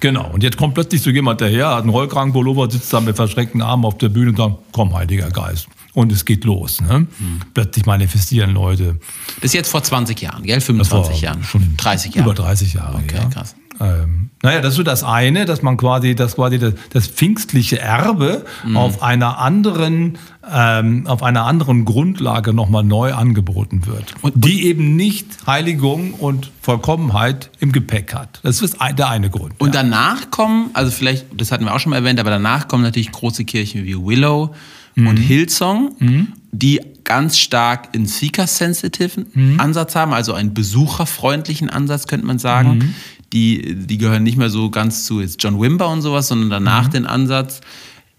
[0.00, 0.30] Genau.
[0.30, 3.84] Und jetzt kommt plötzlich so jemand daher, hat einen Rollkragenpullover, sitzt da mit verschränkten Armen
[3.84, 5.68] auf der Bühne und sagt, komm, Heiliger Geist.
[5.94, 6.80] Und es geht los.
[6.80, 6.88] Ne?
[6.88, 7.40] Hm.
[7.54, 9.00] Plötzlich manifestieren Leute.
[9.36, 10.60] Das ist jetzt vor 20 Jahren, gell?
[10.60, 11.42] 25 Jahren.
[11.42, 12.30] Schon 30 Jahre.
[12.30, 12.98] Über 30 Jahre.
[12.98, 13.24] Okay, ja.
[13.28, 13.56] krass.
[13.80, 17.80] Ähm, naja, das ist so das eine, dass man quasi, dass quasi das, das pfingstliche
[17.80, 18.76] Erbe mhm.
[18.76, 20.18] auf einer anderen,
[20.52, 24.14] ähm, auf einer anderen Grundlage nochmal neu angeboten wird.
[24.22, 28.40] Und, die eben nicht Heiligung und Vollkommenheit im Gepäck hat.
[28.42, 29.54] Das ist der eine Grund.
[29.58, 29.82] Und ja.
[29.82, 33.10] danach kommen, also vielleicht, das hatten wir auch schon mal erwähnt, aber danach kommen natürlich
[33.10, 34.54] große Kirchen wie Willow
[34.94, 35.06] mhm.
[35.08, 36.28] und Hillsong, mhm.
[36.52, 39.60] die ganz stark einen seeker-sensitiven mhm.
[39.60, 42.94] Ansatz haben, also einen besucherfreundlichen Ansatz, könnte man sagen mhm
[43.32, 46.88] die, die gehören nicht mehr so ganz zu jetzt John Wimber und sowas, sondern danach
[46.88, 46.92] mhm.
[46.92, 47.60] den Ansatz,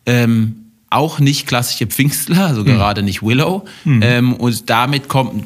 [0.05, 0.55] ähm,
[0.89, 2.67] auch nicht klassische Pfingstler, also mhm.
[2.67, 3.65] gerade nicht Willow.
[3.85, 4.01] Mhm.
[4.03, 5.45] Ähm, und damit kommt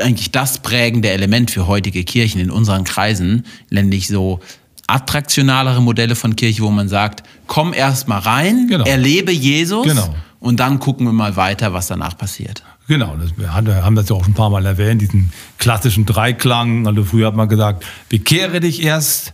[0.00, 4.40] eigentlich das prägende Element für heutige Kirchen in unseren Kreisen, nämlich so
[4.86, 8.84] attraktionalere Modelle von Kirche, wo man sagt, komm erst mal rein, genau.
[8.84, 10.14] erlebe Jesus genau.
[10.38, 12.62] und dann gucken wir mal weiter, was danach passiert.
[12.88, 16.86] Genau, das, wir haben das ja auch schon ein paar Mal erwähnt, diesen klassischen Dreiklang.
[16.86, 19.32] Also früher hat man gesagt, bekehre dich erst,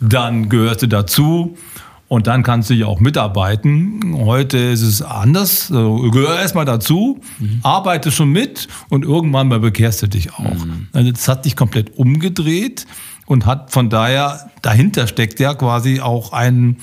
[0.00, 1.56] dann gehörst du dazu
[2.08, 4.16] und dann kannst du ja auch mitarbeiten.
[4.16, 5.70] Heute ist es anders.
[5.70, 7.60] Also, gehör erstmal dazu, mhm.
[7.62, 10.64] arbeite schon mit und irgendwann mal bekehrst du dich auch.
[10.64, 10.88] Mhm.
[10.92, 12.86] Also das hat sich komplett umgedreht
[13.26, 16.78] und hat von daher, dahinter steckt ja quasi auch ein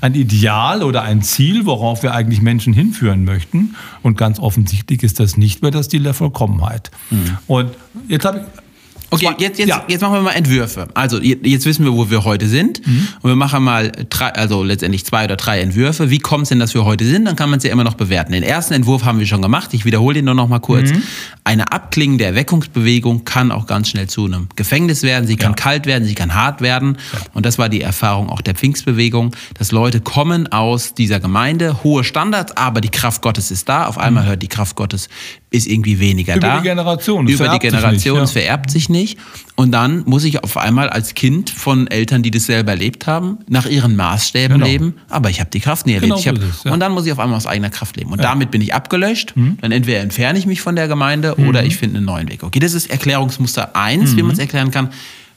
[0.00, 3.74] ein Ideal oder ein Ziel, worauf wir eigentlich Menschen hinführen möchten.
[4.02, 6.90] Und ganz offensichtlich ist das nicht mehr das Ziel der Vollkommenheit.
[7.10, 7.38] Mhm.
[7.46, 7.70] Und
[8.08, 8.65] jetzt habe ich
[9.10, 9.84] Okay, jetzt, jetzt, ja.
[9.86, 10.88] jetzt machen wir mal Entwürfe.
[10.94, 12.86] Also jetzt wissen wir, wo wir heute sind.
[12.86, 13.08] Mhm.
[13.22, 16.10] Und wir machen mal drei, also letztendlich zwei oder drei Entwürfe.
[16.10, 17.24] Wie kommt es denn, dass wir heute sind?
[17.24, 18.32] Dann kann man es ja immer noch bewerten.
[18.32, 19.72] Den ersten Entwurf haben wir schon gemacht.
[19.74, 20.90] Ich wiederhole den nur noch mal kurz.
[20.90, 21.02] Mhm.
[21.44, 25.26] Eine abklingende Erweckungsbewegung kann auch ganz schnell zu einem Gefängnis werden.
[25.26, 25.56] Sie kann ja.
[25.56, 26.98] kalt werden, sie kann hart werden.
[27.12, 27.20] Ja.
[27.34, 32.02] Und das war die Erfahrung auch der Pfingstbewegung, dass Leute kommen aus dieser Gemeinde, hohe
[32.02, 33.86] Standards, aber die Kraft Gottes ist da.
[33.86, 34.28] Auf einmal mhm.
[34.28, 35.08] hört die Kraft Gottes
[35.56, 36.52] ist irgendwie weniger Über da.
[36.54, 37.26] Über die Generation.
[37.28, 38.20] Über die Generation.
[38.20, 39.18] Es vererbt sich nicht.
[39.54, 43.38] Und dann muss ich auf einmal als Kind von Eltern, die das selber erlebt haben,
[43.48, 44.66] nach ihren Maßstäben genau.
[44.66, 44.94] leben.
[45.08, 46.22] Aber ich habe die Kraft nie erlebt.
[46.22, 46.72] Genau hab, es, ja.
[46.72, 48.12] Und dann muss ich auf einmal aus eigener Kraft leben.
[48.12, 48.24] Und ja.
[48.24, 49.36] damit bin ich abgelöscht.
[49.36, 49.58] Mhm.
[49.60, 51.48] Dann entweder entferne ich mich von der Gemeinde mhm.
[51.48, 52.42] oder ich finde einen neuen Weg.
[52.42, 54.16] Okay, das ist Erklärungsmuster 1, mhm.
[54.16, 54.90] wie man es erklären kann.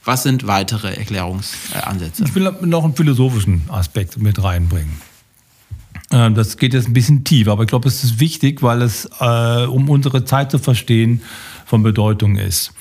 [0.04, 2.24] Was sind weitere Erklärungsansätze?
[2.24, 5.09] Ich will noch einen philosophischen Aspekt mit reinbringen.
[6.10, 9.08] Ähm, das geht jetzt ein bisschen tief, aber ich glaube, es ist wichtig, weil es,
[9.20, 11.22] äh, um unsere Zeit zu verstehen,
[11.66, 12.72] von Bedeutung ist.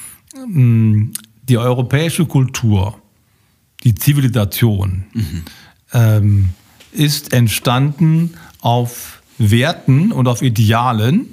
[0.47, 1.11] Mm,
[1.43, 2.99] die europäische Kultur,
[3.83, 5.43] die Zivilisation, mhm.
[5.93, 6.49] ähm,
[6.91, 11.27] ist entstanden auf Werten und auf Idealen,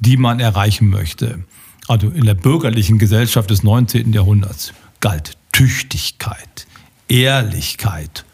[0.00, 1.44] die man erreichen möchte.
[1.88, 4.12] Also in der bürgerlichen Gesellschaft des 19.
[4.12, 6.66] Jahrhunderts galt Tüchtigkeit,
[7.08, 8.24] Ehrlichkeit,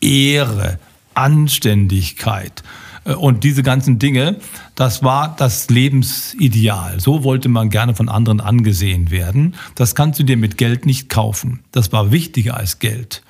[0.00, 0.78] Ehre,
[1.14, 2.62] Anständigkeit
[3.04, 4.36] äh, und diese ganzen Dinge,
[4.74, 7.00] das war das Lebensideal.
[7.00, 9.54] So wollte man gerne von anderen angesehen werden.
[9.74, 11.60] Das kannst du dir mit Geld nicht kaufen.
[11.72, 13.22] Das war wichtiger als Geld,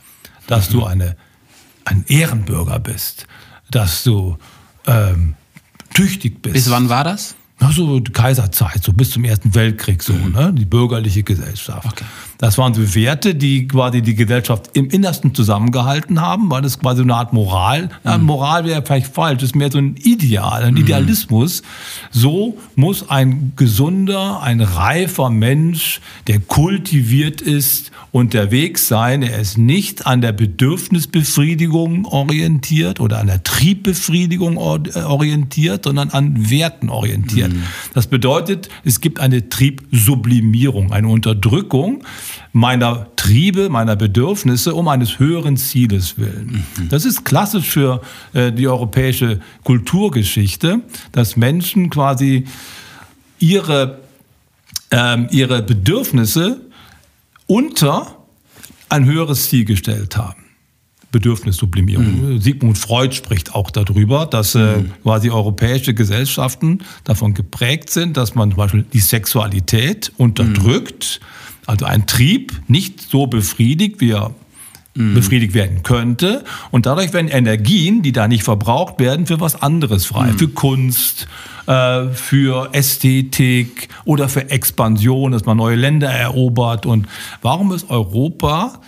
[0.46, 0.72] dass mhm.
[0.72, 1.16] du eine,
[1.84, 3.26] ein Ehrenbürger bist,
[3.70, 4.36] dass du
[4.86, 5.34] ähm,
[5.94, 6.54] tüchtig bist.
[6.54, 7.34] Bis wann war das?
[7.60, 10.32] Na, so Kaiserzeit, so bis zum Ersten Weltkrieg, so, mhm.
[10.32, 10.52] ne?
[10.52, 11.86] die bürgerliche Gesellschaft.
[11.86, 12.04] Okay.
[12.42, 17.02] Das waren so Werte, die quasi die Gesellschaft im Innersten zusammengehalten haben, weil das quasi
[17.02, 18.24] eine Art Moral, mhm.
[18.24, 20.80] Moral wäre vielleicht falsch, das ist mehr so ein Ideal, ein mhm.
[20.80, 21.62] Idealismus.
[22.10, 29.22] So muss ein gesunder, ein reifer Mensch, der kultiviert ist, unterwegs sein.
[29.22, 36.50] Er ist nicht an der Bedürfnisbefriedigung orientiert oder an der Triebbefriedigung äh, orientiert, sondern an
[36.50, 37.52] Werten orientiert.
[37.52, 37.62] Mhm.
[37.94, 42.02] Das bedeutet, es gibt eine Triebsublimierung, eine Unterdrückung
[42.52, 46.64] meiner Triebe, meiner Bedürfnisse um eines höheren Zieles willen.
[46.76, 46.88] Mhm.
[46.88, 48.02] Das ist klassisch für
[48.34, 50.80] äh, die europäische Kulturgeschichte,
[51.12, 52.44] dass Menschen quasi
[53.38, 54.02] ihre
[54.92, 56.60] ähm, ihre Bedürfnisse
[57.46, 58.18] unter
[58.88, 60.42] ein höheres Ziel gestellt haben.
[61.10, 62.34] Bedürfnissublimierung.
[62.34, 62.40] Mhm.
[62.40, 64.92] Sigmund Freud spricht auch darüber, dass äh, mhm.
[65.02, 71.26] quasi europäische Gesellschaften davon geprägt sind, dass man zum Beispiel die Sexualität unterdrückt, mhm.
[71.66, 74.34] Also ein Trieb nicht so befriedigt, wie er
[74.94, 75.14] mhm.
[75.14, 76.44] befriedigt werden könnte.
[76.70, 80.32] Und dadurch werden Energien, die da nicht verbraucht werden, für was anderes frei.
[80.32, 80.38] Mhm.
[80.38, 81.28] Für Kunst,
[81.66, 86.86] äh, für Ästhetik oder für Expansion, dass man neue Länder erobert.
[86.86, 87.06] Und
[87.40, 88.80] warum ist Europa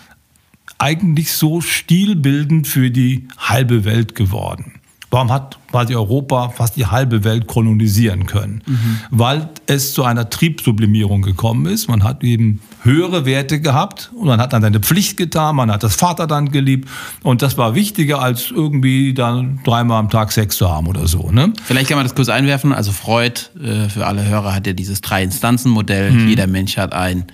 [0.79, 4.74] eigentlich so stilbildend für die halbe Welt geworden?
[5.15, 8.63] Warum hat quasi Europa fast die halbe Welt kolonisieren können?
[8.67, 8.99] Mhm.
[9.11, 11.87] Weil es zu einer Triebsublimierung gekommen ist.
[11.87, 15.85] Man hat eben höhere Werte gehabt und man hat dann seine Pflicht getan, man hat
[15.85, 16.89] das Vaterland geliebt
[17.23, 21.31] und das war wichtiger als irgendwie dann dreimal am Tag Sex zu haben oder so.
[21.31, 21.53] Ne?
[21.63, 22.73] Vielleicht kann man das kurz einwerfen.
[22.73, 26.11] Also Freud, äh, für alle Hörer, hat ja dieses Drei-Instanzen-Modell.
[26.11, 26.29] Mhm.
[26.29, 27.27] Jeder Mensch hat ein,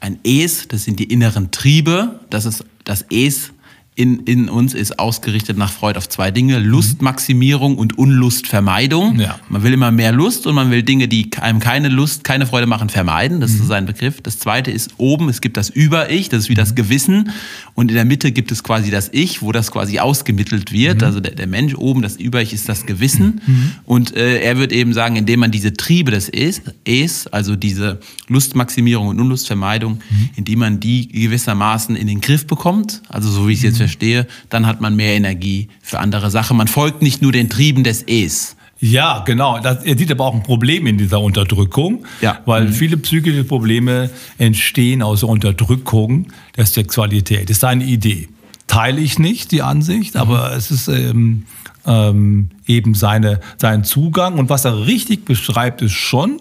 [0.00, 2.20] ein Es, das sind die inneren Triebe.
[2.30, 3.50] Das ist das Es
[3.98, 9.18] in, in uns ist ausgerichtet nach Freud auf zwei Dinge: Lustmaximierung und Unlustvermeidung.
[9.18, 9.40] Ja.
[9.48, 12.66] Man will immer mehr Lust und man will Dinge, die einem keine Lust, keine Freude
[12.66, 13.40] machen, vermeiden.
[13.40, 13.62] Das mhm.
[13.62, 14.20] ist sein Begriff.
[14.20, 16.74] Das zweite ist oben, es gibt das Über-Ich, das ist wie das mhm.
[16.74, 17.30] Gewissen.
[17.72, 21.00] Und in der Mitte gibt es quasi das Ich, wo das quasi ausgemittelt wird.
[21.00, 21.06] Mhm.
[21.06, 23.40] Also der, der, Mensch oben, das Über-Ich ist das Gewissen.
[23.46, 23.72] Mhm.
[23.86, 28.00] Und äh, er wird eben sagen, indem man diese Triebe des Es, es also diese
[28.28, 30.30] Lustmaximierung und Unlustvermeidung, mhm.
[30.36, 34.26] indem man die gewissermaßen in den Griff bekommt, also so wie ich es jetzt verstehe,
[34.50, 36.56] dann hat man mehr Energie für andere Sachen.
[36.56, 38.56] Man folgt nicht nur den Trieben des Es.
[38.78, 39.58] Ja, genau.
[39.58, 42.40] Das, er sieht aber auch ein Problem in dieser Unterdrückung, ja.
[42.44, 42.72] weil mhm.
[42.72, 46.26] viele psychische Probleme entstehen aus der Unterdrückung
[46.56, 47.48] der Sexualität.
[47.48, 48.28] Das ist eine Idee.
[48.66, 50.20] Teile ich nicht, die Ansicht, mhm.
[50.20, 51.44] aber es ist ähm,
[51.86, 54.38] ähm, eben seine, sein Zugang.
[54.38, 56.40] Und was er richtig beschreibt, ist schon,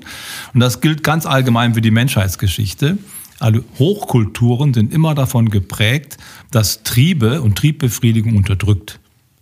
[0.54, 2.98] und das gilt ganz allgemein für die Menschheitsgeschichte,
[3.40, 6.18] alle Hochkulturen sind immer davon geprägt,
[6.52, 9.00] dass Triebe und Triebbefriedigung unterdrückt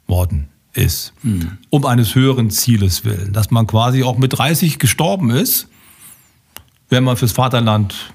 [0.07, 1.57] worden ist, mhm.
[1.69, 3.33] um eines höheren Zieles willen.
[3.33, 5.67] Dass man quasi auch mit 30 gestorben ist,
[6.89, 8.13] wenn man fürs Vaterland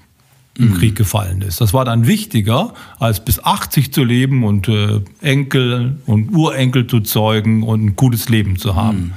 [0.57, 0.73] im mhm.
[0.75, 1.61] Krieg gefallen ist.
[1.61, 6.99] Das war dann wichtiger, als bis 80 zu leben und äh, Enkel und Urenkel zu
[6.99, 8.97] zeugen und ein gutes Leben zu haben.
[8.97, 9.13] Mhm.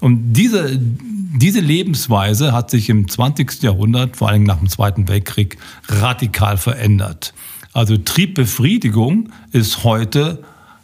[0.00, 3.62] Und diese, diese Lebensweise hat sich im 20.
[3.62, 7.34] Jahrhundert, vor allem nach dem Zweiten Weltkrieg, radikal verändert.
[7.72, 10.42] Also Triebbefriedigung ist heute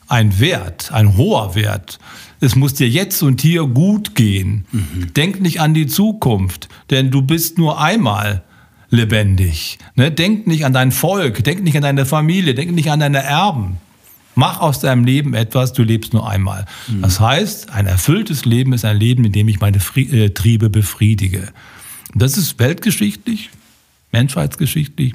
[0.08, 1.98] ein Wert, ein hoher Wert.
[2.40, 4.66] Es muss dir jetzt und hier gut gehen.
[4.70, 5.14] Mhm.
[5.14, 8.42] Denk nicht an die Zukunft, denn du bist nur einmal
[8.90, 9.78] lebendig.
[9.94, 10.10] Ne?
[10.10, 13.78] Denk nicht an dein Volk, denk nicht an deine Familie, denk nicht an deine Erben.
[14.34, 16.66] Mach aus deinem Leben etwas, du lebst nur einmal.
[16.88, 17.02] Mhm.
[17.02, 20.70] Das heißt, ein erfülltes Leben ist ein Leben, in dem ich meine Fri äh, Triebe
[20.70, 21.52] befriedige.
[22.14, 23.50] Das ist weltgeschichtlich,
[24.12, 25.14] menschheitsgeschichtlich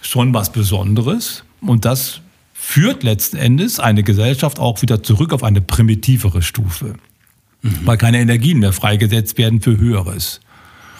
[0.00, 1.44] schon was Besonderes.
[1.60, 2.20] Und das
[2.54, 6.94] führt letzten Endes eine Gesellschaft auch wieder zurück auf eine primitivere Stufe,
[7.62, 7.78] mhm.
[7.84, 10.40] weil keine Energien mehr freigesetzt werden für Höheres.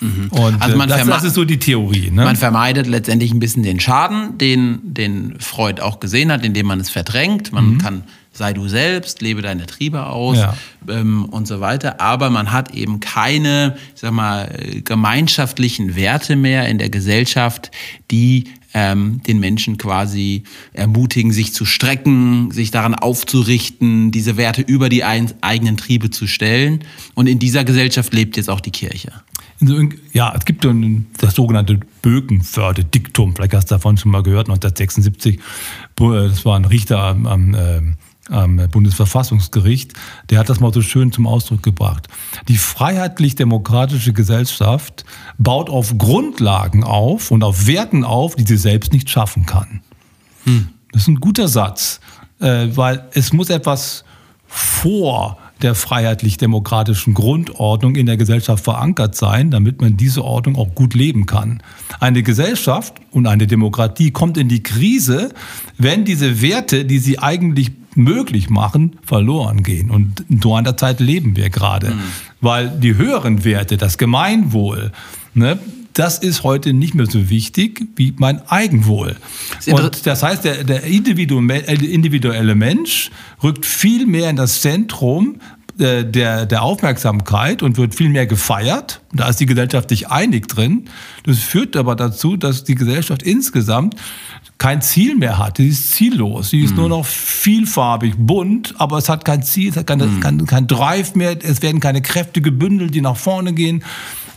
[0.01, 0.29] Mhm.
[0.31, 2.11] Und also man das, das, ist so die Theorie.
[2.11, 2.25] Ne?
[2.25, 6.81] Man vermeidet letztendlich ein bisschen den Schaden, den, den Freud auch gesehen hat, indem man
[6.81, 7.53] es verdrängt.
[7.53, 7.79] Man mhm.
[7.79, 8.03] kann
[8.37, 10.55] sei du selbst, lebe deine Triebe aus ja.
[10.89, 12.01] ähm, und so weiter.
[12.01, 17.71] Aber man hat eben keine, ich sag mal, gemeinschaftlichen Werte mehr in der Gesellschaft,
[18.11, 18.45] die
[18.75, 20.43] ähm, den Menschen quasi
[20.75, 26.27] ermutigen, sich zu strecken, sich daran aufzurichten, diese Werte über die ein, eigenen Triebe zu
[26.27, 26.85] stellen.
[27.15, 29.13] Und in dieser Gesellschaft lebt jetzt auch die Kirche.
[30.13, 30.67] Ja, es gibt
[31.19, 35.41] das sogenannte Bökenförde-Diktum, vielleicht hast du davon schon mal gehört, 1976.
[35.97, 37.81] Das war ein Richter am, am äh,
[38.31, 39.93] am Bundesverfassungsgericht,
[40.31, 42.09] der hat das mal so schön zum Ausdruck gebracht.
[42.49, 45.05] Die freiheitlich-demokratische Gesellschaft
[45.39, 49.81] baut auf Grundlagen auf und auf Werten auf, die sie selbst nicht schaffen kann.
[50.45, 50.69] Hm.
[50.93, 52.01] Das ist ein guter Satz,
[52.41, 54.05] äh, weil es muss etwas
[54.47, 60.95] vor der freiheitlich-demokratischen Grundordnung in der Gesellschaft verankert sein, damit man diese Ordnung auch gut
[60.95, 61.63] leben kann.
[61.99, 65.31] Eine Gesellschaft und eine Demokratie kommt in die Krise,
[65.79, 69.91] wenn diese Werte, die sie eigentlich möglich machen, verloren gehen.
[69.91, 71.93] Und in so einer Zeit leben wir gerade.
[71.93, 72.01] Mhm.
[72.43, 74.93] Weil die höheren Werte, das Gemeinwohl,
[75.33, 75.59] ne,
[75.97, 79.17] das ist heute nicht mehr so wichtig wie mein Eigenwohl.
[79.67, 83.11] Und das heißt, der, der individuelle Mensch
[83.43, 85.41] rückt viel mehr in das Zentrum
[85.79, 89.01] äh, der, der Aufmerksamkeit und wird viel mehr gefeiert.
[89.15, 90.85] Da ist die Gesellschaft sich einig drin.
[91.25, 93.97] Das führt aber dazu, dass die Gesellschaft insgesamt
[94.59, 95.57] kein Ziel mehr hat.
[95.57, 96.51] Sie ist ziellos.
[96.51, 96.77] Sie ist mhm.
[96.77, 100.21] nur noch vielfarbig, bunt, aber es hat kein Ziel, es hat keine, mhm.
[100.21, 101.37] kein, kein Drive mehr.
[101.43, 103.83] Es werden keine Kräfte gebündelt, die nach vorne gehen.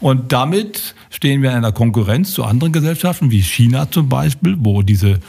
[0.01, 4.81] Und damit stehen wir in einer Konkurrenz zu anderen Gesellschaften, wie China zum Beispiel, wo
[4.81, 5.19] diese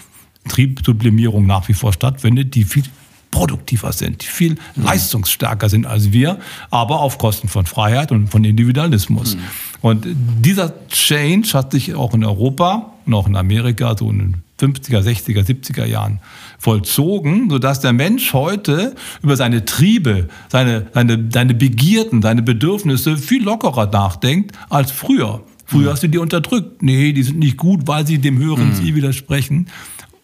[0.48, 2.84] Triebsublimierung nach wie vor stattfindet, die viel
[3.30, 4.84] produktiver sind, die viel mhm.
[4.84, 6.38] leistungsstärker sind als wir,
[6.70, 9.36] aber auf Kosten von Freiheit und von Individualismus.
[9.36, 9.40] Mhm.
[9.82, 10.06] Und
[10.40, 15.00] dieser Change hat sich auch in Europa und auch in Amerika so in den 50er,
[15.00, 16.20] 60er, 70er Jahren
[16.60, 23.42] vollzogen, sodass der Mensch heute über seine Triebe, seine, seine, seine Begierden, seine Bedürfnisse viel
[23.42, 25.42] lockerer nachdenkt als früher.
[25.64, 25.92] Früher mhm.
[25.92, 26.82] hast du die unterdrückt.
[26.82, 28.74] Nee, die sind nicht gut, weil sie dem höheren mhm.
[28.74, 29.68] Ziel widersprechen.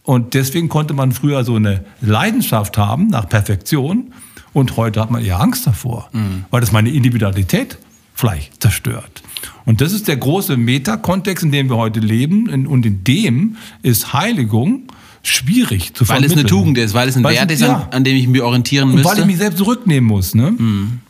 [0.02, 4.12] Und deswegen konnte man früher so eine Leidenschaft haben nach Perfektion
[4.52, 6.44] und heute hat man eher Angst davor, mhm.
[6.50, 7.78] weil das meine Individualität
[8.14, 9.22] vielleicht zerstört.
[9.64, 12.66] Und das ist der große Metakontext, in dem wir heute leben.
[12.66, 14.82] Und in dem ist Heiligung
[15.28, 16.30] schwierig zu vermitteln.
[16.30, 17.76] Weil es eine Tugend ist, weil es ein weil Wert ist, ja.
[17.76, 19.08] an, an, dem ich mich orientieren müsste.
[19.08, 20.34] Und weil ich mich selbst zurücknehmen muss.
[20.34, 20.52] Ne?
[20.52, 21.00] Mhm.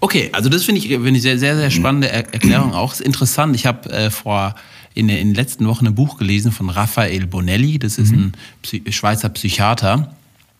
[0.00, 2.92] Okay, also das finde ich, find ich sehr, sehr, sehr spannende Erklärung auch.
[2.92, 3.56] Ist interessant.
[3.56, 4.54] Ich habe äh, vor
[4.94, 7.78] in, in den letzten Wochen ein Buch gelesen von Raphael Bonelli.
[7.78, 8.18] Das ist mhm.
[8.18, 8.32] ein
[8.62, 10.14] Psy Schweizer Psychiater.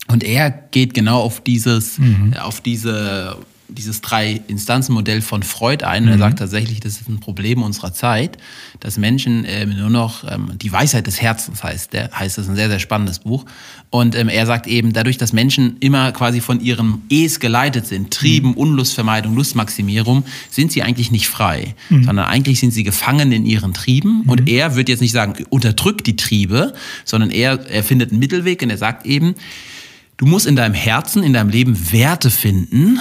[0.08, 2.34] Und er geht genau auf dieses, mhm.
[2.40, 3.36] auf diese
[3.68, 6.04] dieses Drei-Instanzen-Modell von Freud ein.
[6.04, 6.10] Mhm.
[6.10, 8.36] Er sagt tatsächlich, das ist ein Problem unserer Zeit,
[8.80, 11.92] dass Menschen ähm, nur noch ähm, die Weisheit des Herzens heißt.
[11.92, 13.44] Der heißt das ist ein sehr, sehr spannendes Buch.
[13.90, 18.12] Und ähm, er sagt eben, dadurch, dass Menschen immer quasi von ihrem Es geleitet sind,
[18.12, 18.54] Trieben, mhm.
[18.54, 22.04] Unlustvermeidung, Lustmaximierung, sind sie eigentlich nicht frei, mhm.
[22.04, 24.22] sondern eigentlich sind sie gefangen in ihren Trieben.
[24.26, 24.46] Und mhm.
[24.46, 28.70] er wird jetzt nicht sagen, unterdrückt die Triebe, sondern er, er findet einen Mittelweg und
[28.70, 29.34] er sagt eben,
[30.16, 33.00] du musst in deinem Herzen, in deinem Leben Werte finden,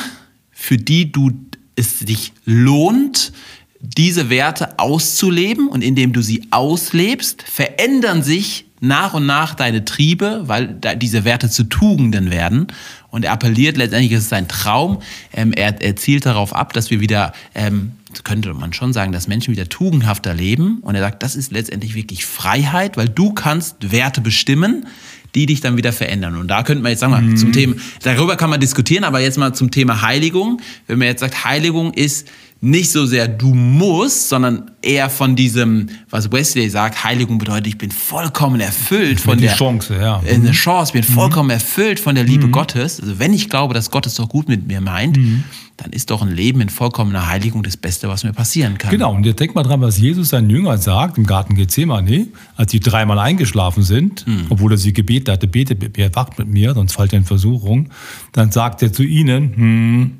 [0.64, 1.32] für die du
[1.76, 3.34] es dich lohnt,
[3.82, 10.44] diese Werte auszuleben und indem du sie auslebst, verändern sich nach und nach deine Triebe,
[10.46, 12.68] weil diese Werte zu Tugenden werden.
[13.10, 15.02] Und er appelliert letztendlich, es ist ein Traum.
[15.34, 17.92] Ähm, er, er, zielt darauf ab, dass wir wieder, ähm,
[18.24, 20.78] könnte man schon sagen, dass Menschen wieder tugendhafter leben.
[20.80, 24.88] Und er sagt, das ist letztendlich wirklich Freiheit, weil du kannst Werte bestimmen,
[25.36, 26.38] die dich dann wieder verändern.
[26.38, 27.38] Und da könnte man jetzt sagen, mhm.
[27.38, 30.62] zum Thema, darüber kann man diskutieren, aber jetzt mal zum Thema Heiligung.
[30.88, 32.28] Wenn man jetzt sagt, Heiligung ist
[32.64, 37.78] nicht so sehr du musst, sondern eher von diesem, was Wesley sagt, Heiligung bedeutet, ich
[37.78, 40.22] bin vollkommen erfüllt von die der Chance, ja.
[40.26, 41.14] Eine Chance, bin mhm.
[41.14, 42.54] vollkommen erfüllt von der Liebe mhm.
[42.54, 43.02] Gottes.
[43.02, 45.44] Also wenn ich glaube, dass Gott es doch gut mit mir meint, mhm.
[45.76, 48.92] dann ist doch ein Leben in vollkommener Heiligung das Beste, was mir passieren kann.
[48.92, 52.72] Genau, und jetzt denk mal dran, was Jesus seinen Jüngern sagt im Garten Gethsemane, als
[52.72, 54.46] sie dreimal eingeschlafen sind, mhm.
[54.48, 57.26] obwohl er sie gebetet hatte, betet mit mir, wacht mit mir, sonst fallt er in
[57.26, 57.90] Versuchung,
[58.32, 60.12] dann sagt er zu ihnen, hm,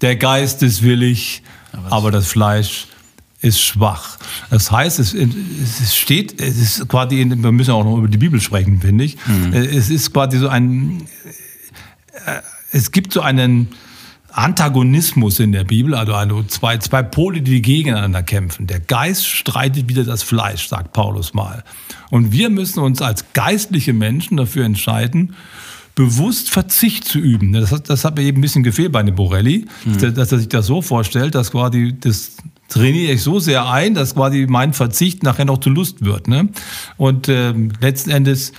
[0.00, 1.42] der Geist ist willig,
[1.90, 2.86] aber das Fleisch
[3.40, 4.18] ist schwach.
[4.50, 8.40] Das heißt, es, es steht, es ist quasi, wir müssen auch noch über die Bibel
[8.40, 9.16] sprechen, finde ich.
[9.26, 9.52] Mhm.
[9.52, 11.02] Es ist quasi so ein,
[12.26, 12.40] äh,
[12.72, 13.68] es gibt so einen
[14.32, 18.66] Antagonismus in der Bibel, also, also zwei, zwei Pole, die gegeneinander kämpfen.
[18.66, 21.64] Der Geist streitet wieder das Fleisch, sagt Paulus mal.
[22.10, 25.34] Und wir müssen uns als geistliche Menschen dafür entscheiden,
[25.98, 27.52] bewusst Verzicht zu üben.
[27.52, 30.14] Das, hat, das hat mir eben ein bisschen gefehlt bei dem Borelli, mhm.
[30.14, 32.36] dass er sich das so vorstellt, dass quasi das
[32.68, 36.28] trainiere ich so sehr ein, dass quasi mein Verzicht nachher noch zu Lust wird.
[36.28, 36.50] Ne?
[36.98, 38.52] Und ähm, letzten Endes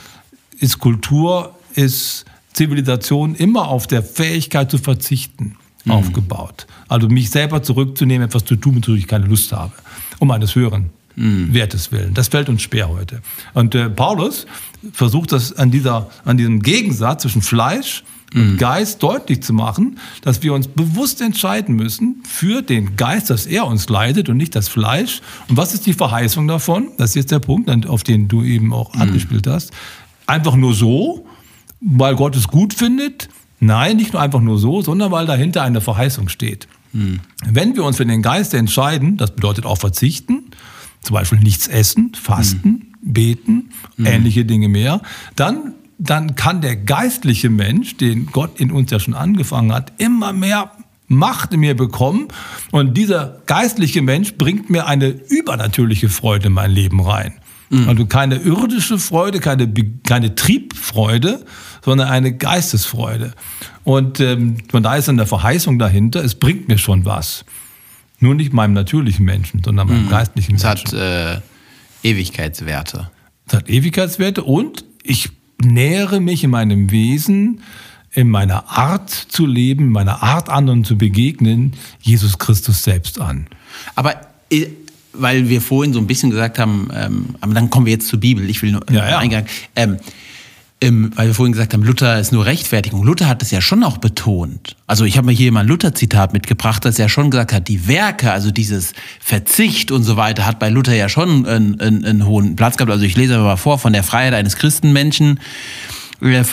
[0.59, 5.93] ist Kultur, ist Zivilisation immer auf der Fähigkeit zu verzichten mhm.
[5.93, 6.67] aufgebaut.
[6.89, 9.71] Also mich selber zurückzunehmen, etwas zu tun, wozu ich keine Lust habe,
[10.19, 10.89] um eines Hören
[11.20, 11.53] mhm.
[11.53, 12.13] Wertes willen.
[12.13, 13.22] Das fällt uns schwer heute.
[13.53, 14.47] Und äh, Paulus
[14.93, 18.03] versucht das an, dieser, an diesem Gegensatz zwischen Fleisch
[18.34, 18.57] und mhm.
[18.57, 23.65] Geist deutlich zu machen, dass wir uns bewusst entscheiden müssen für den Geist, dass er
[23.65, 25.22] uns leitet und nicht das Fleisch.
[25.47, 26.89] Und was ist die Verheißung davon?
[26.97, 29.01] Das ist jetzt der Punkt, auf den du eben auch mhm.
[29.01, 29.72] angespielt hast.
[30.28, 31.26] Einfach nur so,
[31.82, 33.30] weil Gott es gut findet?
[33.59, 36.67] Nein, nicht nur einfach nur so, sondern weil dahinter eine Verheißung steht.
[36.93, 37.20] Mhm.
[37.45, 40.51] Wenn wir uns für den Geist entscheiden, das bedeutet auch verzichten,
[41.01, 43.13] zum Beispiel nichts essen, fasten, mhm.
[43.13, 44.05] beten, mhm.
[44.05, 45.01] ähnliche Dinge mehr,
[45.35, 50.33] dann, dann kann der geistliche Mensch, den Gott in uns ja schon angefangen hat, immer
[50.33, 50.71] mehr
[51.11, 52.27] Macht in mir bekommen.
[52.69, 57.33] Und dieser geistliche Mensch bringt mir eine übernatürliche Freude in mein Leben rein.
[57.69, 57.89] Mhm.
[57.89, 59.71] Also keine irdische Freude, keine,
[60.05, 61.45] keine Triebfreude,
[61.83, 63.33] sondern eine Geistesfreude.
[63.83, 67.43] Und ähm, von da ist eine Verheißung dahinter, es bringt mir schon was.
[68.20, 70.09] Nur nicht meinem natürlichen Menschen, sondern meinem mhm.
[70.09, 70.88] geistlichen es Menschen.
[70.88, 71.41] Es hat
[72.03, 73.09] äh, Ewigkeitswerte.
[73.47, 75.30] Es hat Ewigkeitswerte und ich
[75.61, 77.61] nähere mich in meinem Wesen,
[78.11, 83.47] in meiner Art zu leben, in meiner Art anderen zu begegnen, Jesus Christus selbst an.
[83.95, 84.15] Aber
[84.51, 84.67] äh,
[85.13, 88.20] weil wir vorhin so ein bisschen gesagt haben, ähm, aber dann kommen wir jetzt zur
[88.20, 88.49] Bibel.
[88.49, 89.17] Ich will nur ja, ja.
[89.17, 89.45] Eingang.
[89.76, 89.97] Ähm,
[90.82, 93.03] im, weil wir vorhin gesagt haben, Luther ist nur Rechtfertigung.
[93.03, 94.77] Luther hat es ja schon auch betont.
[94.88, 97.88] Also ich habe mir hier mal ein Luther-Zitat mitgebracht, das er schon gesagt hat, die
[97.88, 102.25] Werke, also dieses Verzicht und so weiter, hat bei Luther ja schon einen, einen, einen
[102.25, 102.91] hohen Platz gehabt.
[102.91, 105.39] Also ich lese aber mal vor von der Freiheit eines Christenmenschen.
[106.22, 106.43] Äh,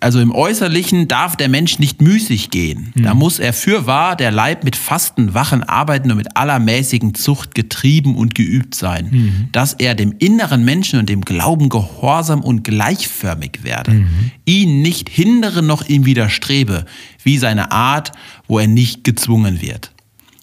[0.00, 2.92] also im Äußerlichen darf der Mensch nicht müßig gehen.
[2.94, 3.02] Mhm.
[3.02, 7.54] Da muss er fürwahr der Leib mit Fasten, Wachen arbeiten und mit aller mäßigen Zucht
[7.54, 9.48] getrieben und geübt sein, mhm.
[9.52, 14.30] dass er dem inneren Menschen und dem Glauben gehorsam und gleichförmig werde, mhm.
[14.44, 16.84] ihn nicht hindere noch ihm widerstrebe,
[17.22, 18.12] wie seine Art,
[18.46, 19.93] wo er nicht gezwungen wird.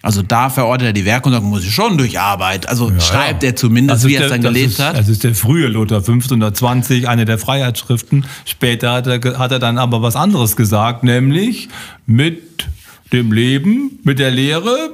[0.02, 2.68] Also da verortet er die Werke und sagt, muss ich schon durch Arbeit.
[2.68, 3.49] Also ja, schreibt ja.
[3.49, 4.97] er zumindest, also wie er es dann gelebt ist, hat.
[4.97, 8.26] Das ist der frühe Luther, 1520, eine der Freiheitsschriften.
[8.45, 11.70] Später hat er, hat er dann aber was anderes gesagt, nämlich
[12.06, 12.68] mit
[13.14, 14.91] dem Leben, mit der Lehre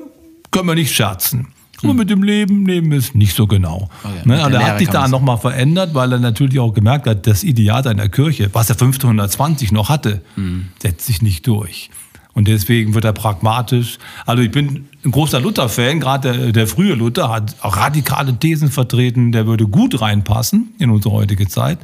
[0.52, 1.48] können wir nicht scherzen.
[1.80, 1.98] Aber hm.
[1.98, 3.90] mit dem Leben nehmen wir es nicht so genau.
[4.04, 4.38] Okay, ne?
[4.38, 8.10] Er hat sich da nochmal verändert, weil er natürlich auch gemerkt hat, das Ideal seiner
[8.10, 10.70] Kirche, was er 1520 noch hatte, hm.
[10.82, 11.92] setzt sich nicht durch.
[12.38, 13.98] Und deswegen wird er pragmatisch.
[14.28, 18.70] Also ich bin ein großer Luther-Fan, gerade der, der, frühe Luther hat auch radikale Thesen
[18.70, 21.80] vertreten, der würde gut reinpassen in unsere heutige Zeit.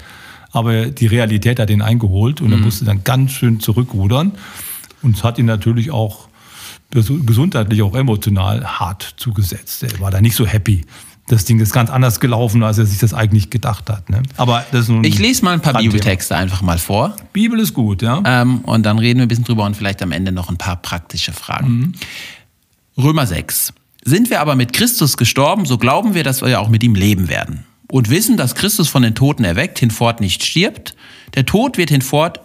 [0.51, 2.53] Aber die Realität hat ihn eingeholt und mhm.
[2.53, 4.33] er musste dann ganz schön zurückrudern.
[5.01, 6.27] Und es hat ihn natürlich auch
[6.91, 9.81] gesundheitlich, auch emotional hart zugesetzt.
[9.81, 10.85] Er war da nicht so happy
[11.27, 14.09] das Ding ist ganz anders gelaufen, als er sich das eigentlich gedacht hat.
[14.09, 14.23] Ne?
[14.37, 17.15] Aber das ich lese mal ein paar Bibeltexte einfach mal vor.
[17.31, 18.21] Bibel ist gut, ja.
[18.25, 20.75] Ähm, und dann reden wir ein bisschen drüber und vielleicht am Ende noch ein paar
[20.75, 21.69] praktische Fragen.
[21.69, 21.93] Mhm.
[22.97, 23.73] Römer 6.
[24.03, 26.95] Sind wir aber mit Christus gestorben, so glauben wir, dass wir ja auch mit ihm
[26.95, 27.65] leben werden.
[27.89, 30.95] Und wissen, dass Christus von den Toten erweckt, hinfort nicht stirbt.
[31.35, 32.41] Der Tod wird hinfort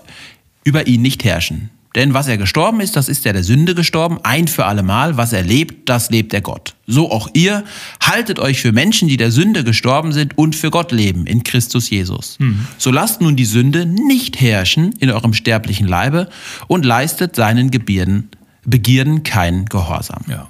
[0.62, 1.70] über ihn nicht herrschen.
[1.94, 5.16] Denn was er gestorben ist, das ist er der Sünde gestorben, ein für allemal.
[5.16, 6.74] Was er lebt, das lebt der Gott.
[6.86, 7.64] So auch ihr,
[8.02, 11.88] haltet euch für Menschen, die der Sünde gestorben sind und für Gott leben, in Christus
[11.90, 12.36] Jesus.
[12.38, 12.66] Mhm.
[12.76, 16.28] So lasst nun die Sünde nicht herrschen in eurem sterblichen Leibe
[16.66, 18.30] und leistet seinen Gebirden,
[18.64, 20.24] Begierden keinen Gehorsam.
[20.28, 20.48] Ja.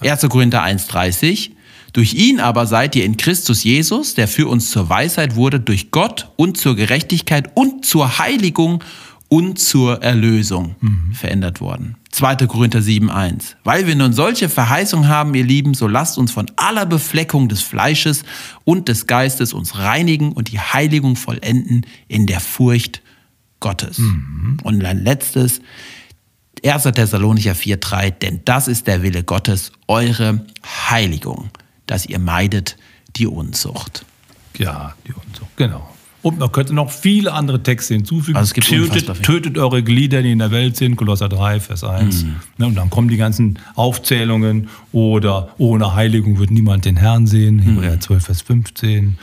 [0.00, 0.22] 1.
[0.28, 1.50] Korinther 1,30
[1.92, 5.90] durch ihn aber seid ihr in Christus Jesus, der für uns zur Weisheit wurde, durch
[5.90, 8.84] Gott und zur Gerechtigkeit und zur Heiligung
[9.30, 11.12] und zur Erlösung mhm.
[11.14, 11.94] verändert worden.
[12.10, 12.34] 2.
[12.48, 13.54] Korinther 7.1.
[13.62, 17.62] Weil wir nun solche Verheißung haben, ihr Lieben, so lasst uns von aller Befleckung des
[17.62, 18.24] Fleisches
[18.64, 23.02] und des Geistes uns reinigen und die Heiligung vollenden in der Furcht
[23.60, 23.98] Gottes.
[23.98, 24.58] Mhm.
[24.64, 25.60] Und ein letztes,
[26.64, 26.82] 1.
[26.82, 30.44] Thessalonicher 4.3, denn das ist der Wille Gottes, eure
[30.90, 31.50] Heiligung,
[31.86, 32.76] dass ihr meidet
[33.14, 34.04] die Unzucht.
[34.58, 35.88] Ja, die Unzucht, genau.
[36.22, 38.36] Und man könnte noch viele andere Texte hinzufügen.
[38.36, 41.82] Also es gibt tötet, tötet eure Glieder, die in der Welt sind, Kolosser 3, Vers
[41.82, 42.24] 1.
[42.24, 42.66] Mhm.
[42.66, 47.62] und dann kommen die ganzen Aufzählungen oder ohne Heiligung wird niemand den Herrn sehen, mhm.
[47.62, 49.18] Hebräer 12, Vers 15.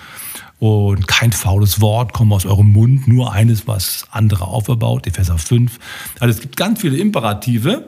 [0.60, 5.78] Und kein faules Wort kommt aus eurem Mund, nur eines, was andere auferbaut, Epheser 5.
[6.20, 7.88] Also es gibt ganz viele Imperative,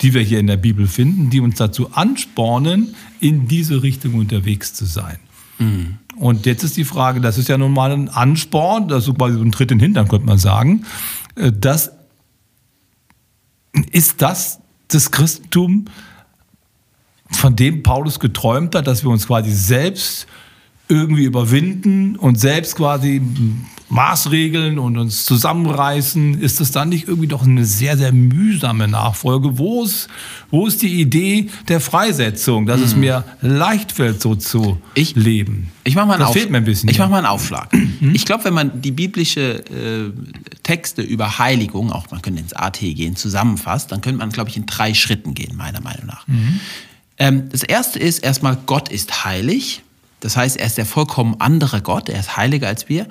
[0.00, 4.72] die wir hier in der Bibel finden, die uns dazu anspornen, in diese Richtung unterwegs
[4.72, 5.18] zu sein.
[5.58, 5.98] Mhm.
[6.16, 9.36] Und jetzt ist die Frage, das ist ja nun mal ein Ansporn, das ist quasi
[9.36, 10.84] so ein Tritt in den Hintern, könnte man sagen.
[11.36, 11.92] Äh, das,
[13.92, 15.84] ist das das Christentum,
[17.30, 20.26] von dem Paulus geträumt hat, dass wir uns quasi selbst
[20.88, 23.20] irgendwie überwinden und selbst quasi
[23.90, 29.58] Maßregeln und uns zusammenreißen, ist das dann nicht irgendwie doch eine sehr, sehr mühsame Nachfolge?
[29.58, 30.08] Wo ist,
[30.50, 32.86] wo ist die Idee der Freisetzung, dass hm.
[32.86, 35.70] es mir leicht fällt, so zu ich, leben?
[35.84, 37.72] Ich mache mal, fehlt mir ein bisschen, ich mach mal einen Aufschlag.
[37.72, 38.14] Hm?
[38.14, 40.12] Ich glaube, wenn man die biblische äh,
[40.62, 44.56] Texte über Heiligung, auch man könnte ins AT gehen, zusammenfasst, dann könnte man, glaube ich,
[44.56, 46.28] in drei Schritten gehen, meiner Meinung nach.
[46.28, 46.60] Mhm.
[47.16, 49.82] Ähm, das erste ist erstmal, Gott ist heilig.
[50.20, 53.06] Das heißt, er ist der vollkommen andere Gott, er ist heiliger als wir.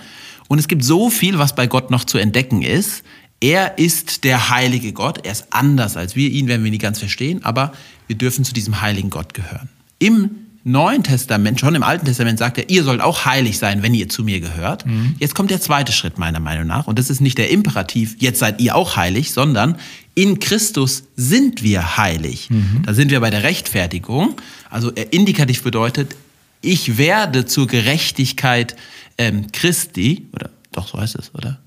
[0.47, 3.03] Und es gibt so viel, was bei Gott noch zu entdecken ist.
[3.39, 6.99] Er ist der heilige Gott, er ist anders als wir, ihn werden wir nicht ganz
[6.99, 7.71] verstehen, aber
[8.07, 9.69] wir dürfen zu diesem heiligen Gott gehören.
[9.99, 10.31] Im
[10.63, 14.09] Neuen Testament, schon im Alten Testament sagt er, ihr sollt auch heilig sein, wenn ihr
[14.09, 14.85] zu mir gehört.
[14.85, 15.15] Mhm.
[15.17, 18.39] Jetzt kommt der zweite Schritt meiner Meinung nach und das ist nicht der Imperativ, jetzt
[18.39, 19.77] seid ihr auch heilig, sondern
[20.13, 22.49] in Christus sind wir heilig.
[22.49, 22.81] Mhm.
[22.85, 24.35] Da sind wir bei der Rechtfertigung.
[24.69, 26.15] Also indikativ bedeutet,
[26.61, 28.75] ich werde zur Gerechtigkeit
[29.17, 31.59] ähm, Christi, oder doch so heißt es, oder?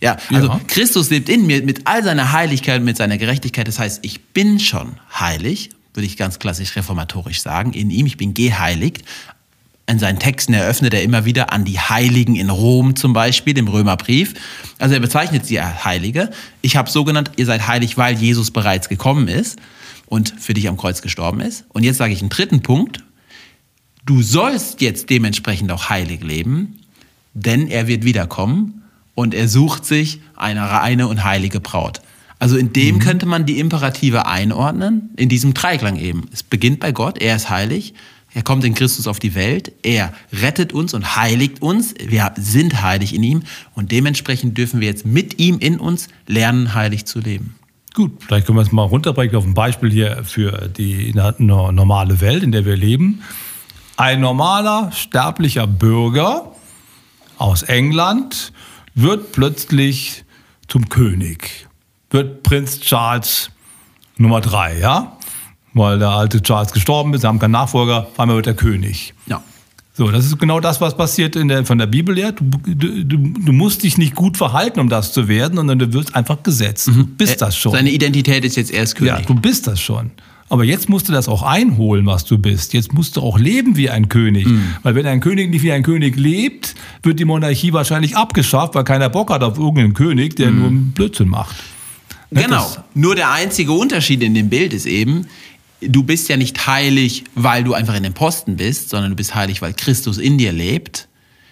[0.00, 0.60] Ja, also ja.
[0.68, 3.66] Christus lebt in mir mit all seiner Heiligkeit, mit seiner Gerechtigkeit.
[3.66, 8.06] Das heißt, ich bin schon heilig, würde ich ganz klassisch reformatorisch sagen, in ihm.
[8.06, 9.02] Ich bin geheiligt.
[9.88, 13.68] In seinen Texten eröffnet er immer wieder an die Heiligen in Rom zum Beispiel, im
[13.68, 14.34] Römerbrief.
[14.78, 16.30] Also er bezeichnet sie als Heilige.
[16.60, 19.58] Ich habe so genannt, ihr seid heilig, weil Jesus bereits gekommen ist
[20.06, 21.64] und für dich am Kreuz gestorben ist.
[21.70, 23.02] Und jetzt sage ich einen dritten Punkt.
[24.08, 26.78] Du sollst jetzt dementsprechend auch heilig leben,
[27.34, 28.84] denn er wird wiederkommen
[29.14, 32.00] und er sucht sich eine reine und heilige Braut.
[32.38, 32.98] Also in dem mhm.
[33.00, 36.22] könnte man die Imperative einordnen, in diesem Dreiklang eben.
[36.32, 37.92] Es beginnt bei Gott, er ist heilig,
[38.32, 42.80] er kommt in Christus auf die Welt, er rettet uns und heiligt uns, wir sind
[42.80, 43.42] heilig in ihm
[43.74, 47.56] und dementsprechend dürfen wir jetzt mit ihm in uns lernen, heilig zu leben.
[47.92, 52.42] Gut, vielleicht können wir es mal runterbrechen auf ein Beispiel hier für die normale Welt,
[52.42, 53.20] in der wir leben.
[53.98, 56.52] Ein normaler sterblicher Bürger
[57.36, 58.52] aus England
[58.94, 60.24] wird plötzlich
[60.68, 61.66] zum König,
[62.10, 63.50] wird Prinz Charles
[64.16, 65.16] Nummer drei, ja?
[65.74, 69.14] Weil der alte Charles gestorben ist, sie haben keinen Nachfolger, auf einmal wird er König.
[69.26, 69.42] Ja.
[69.94, 72.30] So, das ist genau das, was passiert in der, von der Bibel her.
[72.30, 76.14] Du, du, du, musst dich nicht gut verhalten, um das zu werden, sondern du wirst
[76.14, 76.86] einfach gesetzt.
[76.86, 76.94] Mhm.
[76.98, 77.72] Du bist das schon.
[77.72, 79.12] Seine Identität ist jetzt erst König.
[79.12, 80.12] Ja, du bist das schon.
[80.48, 82.72] Aber jetzt musst du das auch einholen, was du bist.
[82.72, 84.46] Jetzt musst du auch leben wie ein König.
[84.46, 84.76] Mhm.
[84.82, 88.84] Weil wenn ein König nicht wie ein König lebt, wird die Monarchie wahrscheinlich abgeschafft, weil
[88.84, 90.58] keiner Bock hat auf irgendeinen König, der mhm.
[90.58, 91.56] nur einen Blödsinn macht.
[92.30, 92.76] Genau.
[92.94, 95.26] Nur der einzige Unterschied in dem Bild ist eben,
[95.80, 99.34] du bist ja nicht heilig, weil du einfach in den Posten bist, sondern du bist
[99.34, 101.08] heilig, weil Christus in dir lebt.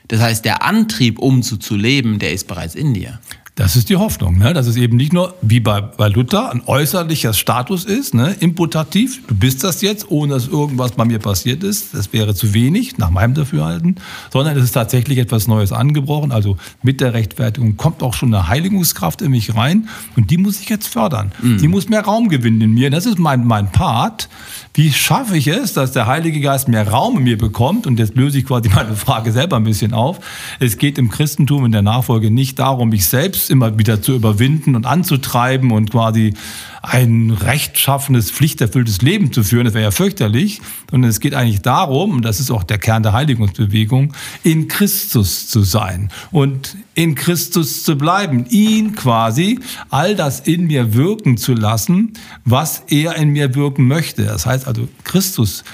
[0.09, 3.19] Das heißt, der Antrieb, um so zu leben, der ist bereits in dir.
[3.57, 4.53] Das ist die Hoffnung, ne?
[4.53, 8.37] dass es eben nicht nur wie bei, bei Luther ein äußerlicher Status ist, ne?
[8.41, 12.53] imputativ, du bist das jetzt, ohne dass irgendwas bei mir passiert ist, das wäre zu
[12.53, 13.97] wenig, nach meinem Dafürhalten,
[14.31, 18.47] sondern es ist tatsächlich etwas Neues angebrochen, also mit der Rechtfertigung kommt auch schon eine
[18.47, 21.33] Heiligungskraft in mich rein und die muss ich jetzt fördern.
[21.41, 21.57] Mhm.
[21.57, 24.29] Die muss mehr Raum gewinnen in mir, das ist mein, mein Part.
[24.77, 27.87] Wie schaffe ich es, dass der Heilige Geist mehr Raum in mir bekommt?
[27.87, 30.21] Und jetzt löse ich quasi meine Frage selber ein bisschen auf.
[30.61, 34.77] Es geht im Christentum in der Nachfolge nicht darum, mich selbst immer wieder zu überwinden
[34.77, 36.35] und anzutreiben und quasi
[36.83, 39.65] ein rechtschaffenes, pflichterfülltes Leben zu führen.
[39.65, 40.61] Das wäre ja fürchterlich.
[40.91, 44.13] Sondern es geht eigentlich darum, und das ist auch der Kern der Heiligungsbewegung,
[44.45, 48.47] in Christus zu sein und in Christus zu bleiben.
[48.51, 49.59] Ihn quasi
[49.91, 52.13] all das in mir wirken zu lassen,
[52.45, 54.25] was er in mir wirken möchte.
[54.25, 55.65] Das heißt also, Christus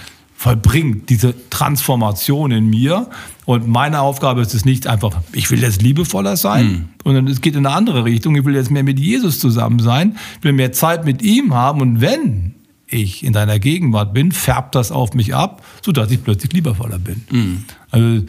[0.43, 3.09] vollbringt diese Transformation in mir.
[3.45, 6.89] Und meine Aufgabe ist es nicht einfach, ich will jetzt liebevoller sein, mhm.
[7.05, 8.37] sondern es geht in eine andere Richtung.
[8.37, 11.81] Ich will jetzt mehr mit Jesus zusammen sein, will mehr Zeit mit ihm haben.
[11.81, 12.55] Und wenn
[12.93, 17.23] ich in deiner Gegenwart bin, färbt das auf mich ab, sodass ich plötzlich liebevoller bin.
[17.31, 17.65] Mhm.
[17.91, 18.27] Also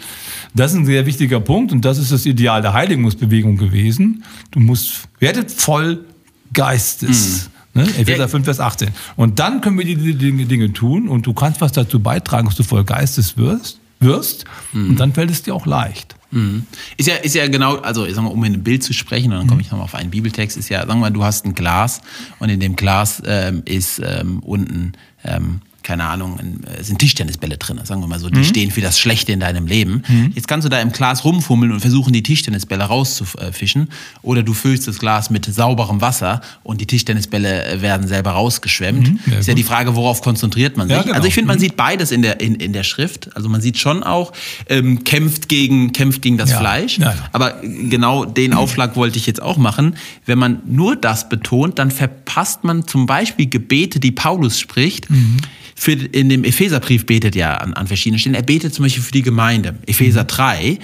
[0.55, 4.23] das ist ein sehr wichtiger Punkt und das ist das Ideal der Heiligungsbewegung gewesen.
[4.51, 6.05] Du musst, werdet voll
[6.53, 7.49] Geistes.
[7.73, 7.81] Mhm.
[7.81, 7.87] Ne?
[7.97, 8.89] Epheser 5, Vers 18.
[9.15, 12.47] Und dann können wir die, die, die, Dinge tun und du kannst was dazu beitragen,
[12.47, 14.91] dass du voll Geistes wirst, wirst mhm.
[14.91, 16.15] und dann fällt es dir auch leicht.
[16.31, 16.65] Mhm.
[16.97, 19.37] Ist ja, ist ja genau, also sagen wir, um in ein Bild zu sprechen, und
[19.39, 21.53] dann komme ich nochmal auf einen Bibeltext, ist ja, sagen wir mal, du hast ein
[21.53, 22.01] Glas
[22.39, 24.93] und in dem Glas ähm, ist ähm, unten
[25.23, 28.43] ähm, keine Ahnung, äh, sind Tischtennisbälle drin, sagen wir mal so, die mhm.
[28.45, 30.03] stehen für das Schlechte in deinem Leben.
[30.07, 30.31] Mhm.
[30.33, 33.89] Jetzt kannst du da im Glas rumfummeln und versuchen, die Tischtennisbälle rauszufischen.
[34.21, 39.11] Oder du füllst das Glas mit sauberem Wasser und die Tischtennisbälle äh, werden selber rausgeschwemmt.
[39.11, 39.31] Mhm.
[39.31, 40.95] Ja, ist ja die Frage, worauf konzentriert man sich?
[40.95, 41.15] Ja, genau.
[41.15, 41.61] Also ich finde, man mhm.
[41.61, 43.35] sieht beides in der, in, in der Schrift.
[43.35, 44.31] Also man sieht schon auch,
[44.69, 46.59] ähm, kämpft, gegen, kämpft gegen das ja.
[46.59, 46.99] Fleisch.
[47.31, 49.97] Aber genau den Aufschlag wollte ich jetzt auch machen.
[50.25, 55.37] Wenn man nur das betont, dann verpasst man zum Beispiel Gebete, die Paulus spricht mhm
[55.75, 58.35] für, in dem Epheserbrief betet ja an, an verschiedenen Stellen.
[58.35, 60.79] Er betet zum Beispiel für die Gemeinde, Epheser 3.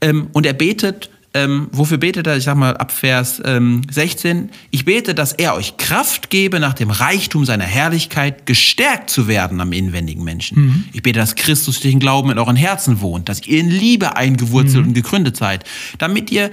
[0.00, 2.36] Ähm, und er betet ähm, wofür betet er?
[2.36, 4.50] Ich sag mal ab Vers ähm, 16.
[4.70, 9.60] Ich bete, dass er euch Kraft gebe, nach dem Reichtum seiner Herrlichkeit gestärkt zu werden
[9.60, 10.60] am inwendigen Menschen.
[10.60, 10.84] Mhm.
[10.92, 14.16] Ich bete, dass Christus durch den Glauben in euren Herzen wohnt, dass ihr in Liebe
[14.16, 14.88] eingewurzelt mhm.
[14.88, 15.64] und gegründet seid,
[15.98, 16.50] damit ihr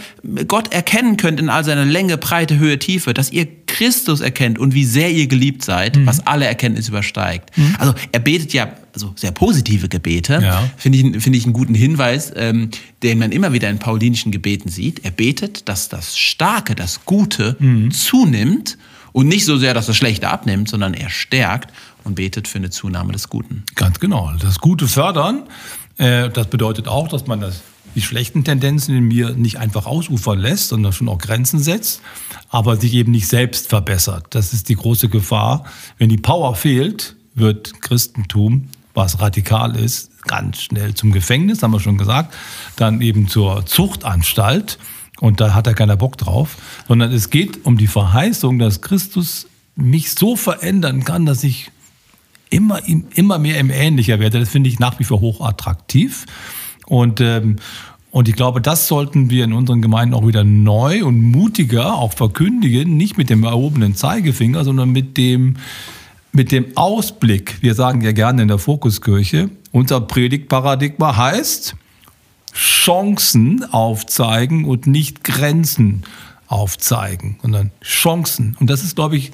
[0.48, 4.76] Gott erkennen könnt in all seiner Länge, Breite, Höhe, Tiefe, dass ihr Christus erkennt und
[4.76, 6.06] wie sehr ihr geliebt seid, mhm.
[6.06, 7.56] was alle Erkenntnis übersteigt.
[7.58, 7.76] Mhm.
[7.80, 10.68] Also er betet ja also sehr positive Gebete, ja.
[10.76, 12.72] finde ich, find ich einen guten Hinweis, ähm,
[13.04, 15.06] den man immer wieder in paulinischen Gebeten sieht.
[15.06, 17.92] Er betet, dass das Starke, das Gute mhm.
[17.92, 18.78] zunimmt
[19.12, 21.72] und nicht so sehr, dass das Schlechte abnimmt, sondern er stärkt
[22.04, 23.64] und betet für eine Zunahme des Guten.
[23.76, 24.32] Ganz genau.
[24.40, 25.44] Das Gute fördern,
[25.98, 27.62] äh, das bedeutet auch, dass man das
[27.94, 32.02] die schlechten Tendenzen in mir nicht einfach ausufern lässt, sondern schon auch Grenzen setzt,
[32.50, 34.26] aber sich eben nicht selbst verbessert.
[34.32, 35.66] Das ist die große Gefahr.
[35.98, 41.80] Wenn die Power fehlt, wird Christentum was radikal ist, ganz schnell zum Gefängnis, haben wir
[41.80, 42.34] schon gesagt,
[42.76, 44.80] dann eben zur Zuchtanstalt
[45.20, 49.48] und da hat er keiner Bock drauf, sondern es geht um die Verheißung, dass Christus
[49.76, 51.72] mich so verändern kann, dass ich
[52.50, 54.40] immer, immer mehr im Ähnlicher werde.
[54.40, 56.26] Das finde ich nach wie vor hochattraktiv.
[56.88, 57.58] Und, ähm,
[58.10, 62.14] und ich glaube, das sollten wir in unseren Gemeinden auch wieder neu und mutiger auch
[62.14, 65.58] verkündigen, nicht mit dem erhobenen Zeigefinger, sondern mit dem,
[66.38, 71.76] mit dem Ausblick, wir sagen ja gerne in der Fokuskirche, unser Predigtparadigma heißt
[72.54, 76.04] Chancen aufzeigen und nicht Grenzen
[76.46, 78.56] aufzeigen, sondern Chancen.
[78.60, 79.32] Und das ist, glaube ich,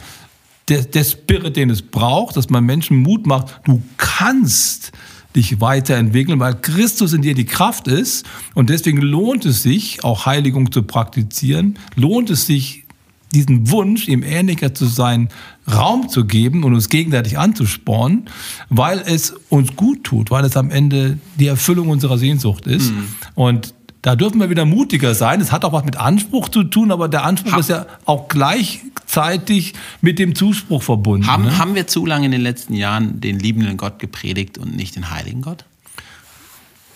[0.70, 3.60] der, der Spirit, den es braucht, dass man Menschen Mut macht.
[3.66, 4.94] Du kannst
[5.36, 8.26] dich weiterentwickeln, weil Christus in dir die Kraft ist.
[8.54, 12.86] Und deswegen lohnt es sich, auch Heiligung zu praktizieren, lohnt es sich,
[13.34, 15.30] diesen Wunsch, ihm ähnlicher zu sein,
[15.72, 18.26] Raum zu geben und uns gegenseitig anzuspornen,
[18.70, 22.92] weil es uns gut tut, weil es am Ende die Erfüllung unserer Sehnsucht ist.
[22.92, 23.08] Mhm.
[23.36, 25.40] Und da dürfen wir wieder mutiger sein.
[25.40, 28.28] Es hat auch was mit Anspruch zu tun, aber der Anspruch ha ist ja auch
[28.28, 31.28] gleichzeitig mit dem Zuspruch verbunden.
[31.28, 31.58] Haben, ne?
[31.58, 35.10] haben wir zu lange in den letzten Jahren den liebenden Gott gepredigt und nicht den
[35.10, 35.64] heiligen Gott?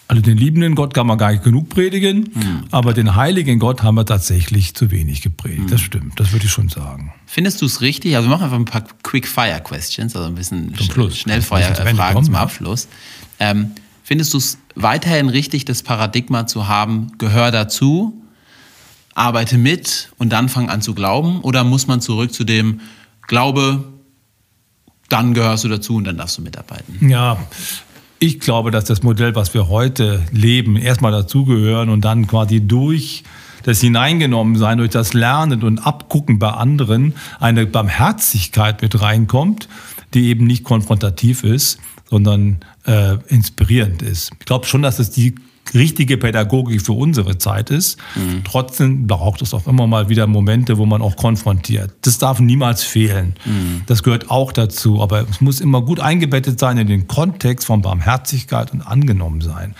[0.10, 2.64] Also den liebenden Gott kann man gar nicht genug predigen, mhm.
[2.72, 5.64] aber den heiligen Gott haben wir tatsächlich zu wenig gepredigt.
[5.64, 5.70] Mhm.
[5.70, 7.14] Das stimmt, das würde ich schon sagen.
[7.26, 8.16] Findest du es richtig?
[8.16, 12.88] Also wir machen einfach ein paar Quick-Fire-Questions, also ein bisschen Schnellfeuer-Fragen zum Abschluss.
[13.40, 13.72] Ähm,
[14.04, 18.22] findest du es weiterhin richtig, das Paradigma zu haben, gehör dazu,
[19.14, 21.42] arbeite mit und dann fang an zu glauben?
[21.42, 22.80] Oder muss man zurück zu dem
[23.28, 23.84] Glaube,
[25.10, 27.10] dann gehörst du dazu und dann darfst du mitarbeiten?
[27.10, 27.38] Ja,
[28.20, 33.24] ich glaube, dass das Modell, was wir heute leben, erstmal dazugehören und dann quasi durch
[33.64, 39.68] das Hineingenommensein, durch das Lernen und Abgucken bei anderen eine Barmherzigkeit mit reinkommt,
[40.14, 44.32] die eben nicht konfrontativ ist, sondern äh, inspirierend ist.
[44.40, 45.36] Ich glaube schon, dass es die
[45.74, 47.98] richtige Pädagogik für unsere Zeit ist.
[48.16, 48.44] Mhm.
[48.44, 51.94] Trotzdem braucht es auch immer mal wieder Momente, wo man auch konfrontiert.
[52.02, 53.36] Das darf niemals fehlen.
[53.46, 53.82] Mhm.
[53.86, 55.02] Das gehört auch dazu.
[55.02, 59.76] Aber es muss immer gut eingebettet sein in den Kontext von Barmherzigkeit und angenommen sein.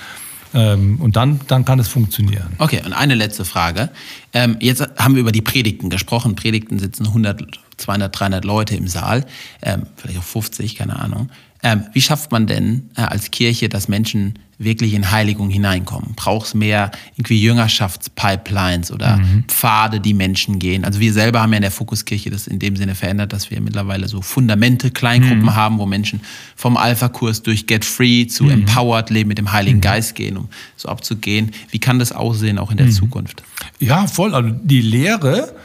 [0.54, 2.54] Ähm, und dann, dann kann es funktionieren.
[2.58, 3.90] Okay, und eine letzte Frage.
[4.34, 6.36] Ähm, jetzt haben wir über die Predigten gesprochen.
[6.36, 7.44] Predigten sitzen 100,
[7.78, 9.26] 200, 300 Leute im Saal,
[9.62, 11.30] ähm, vielleicht auch 50, keine Ahnung.
[11.64, 16.14] Ähm, wie schafft man denn äh, als Kirche, dass Menschen wirklich in Heiligung hineinkommen?
[16.16, 19.44] Braucht es mehr irgendwie Jüngerschaftspipelines oder mhm.
[19.48, 20.86] Pfade, die Menschen gehen?
[20.86, 23.62] Also wir selber haben ja in der Fokuskirche das in dem Sinne verändert, dass wir
[23.62, 25.56] mittlerweile so Fundamente, Kleingruppen mhm.
[25.56, 26.22] haben, wo Menschen
[26.56, 28.52] vom Alpha-Kurs durch Get Free zu mhm.
[28.52, 29.82] Empowered Leben mit dem Heiligen mhm.
[29.82, 31.52] Geist gehen, um so abzugehen.
[31.72, 32.92] Wie kann das aussehen auch in der mhm.
[32.92, 33.44] Zukunft?
[33.80, 34.34] Ja, voll.
[34.34, 35.56] Also die Lehre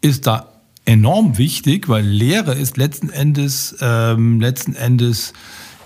[0.00, 0.46] ist da
[0.88, 5.34] enorm wichtig, weil Lehre ist letzten Endes, ähm, letzten Endes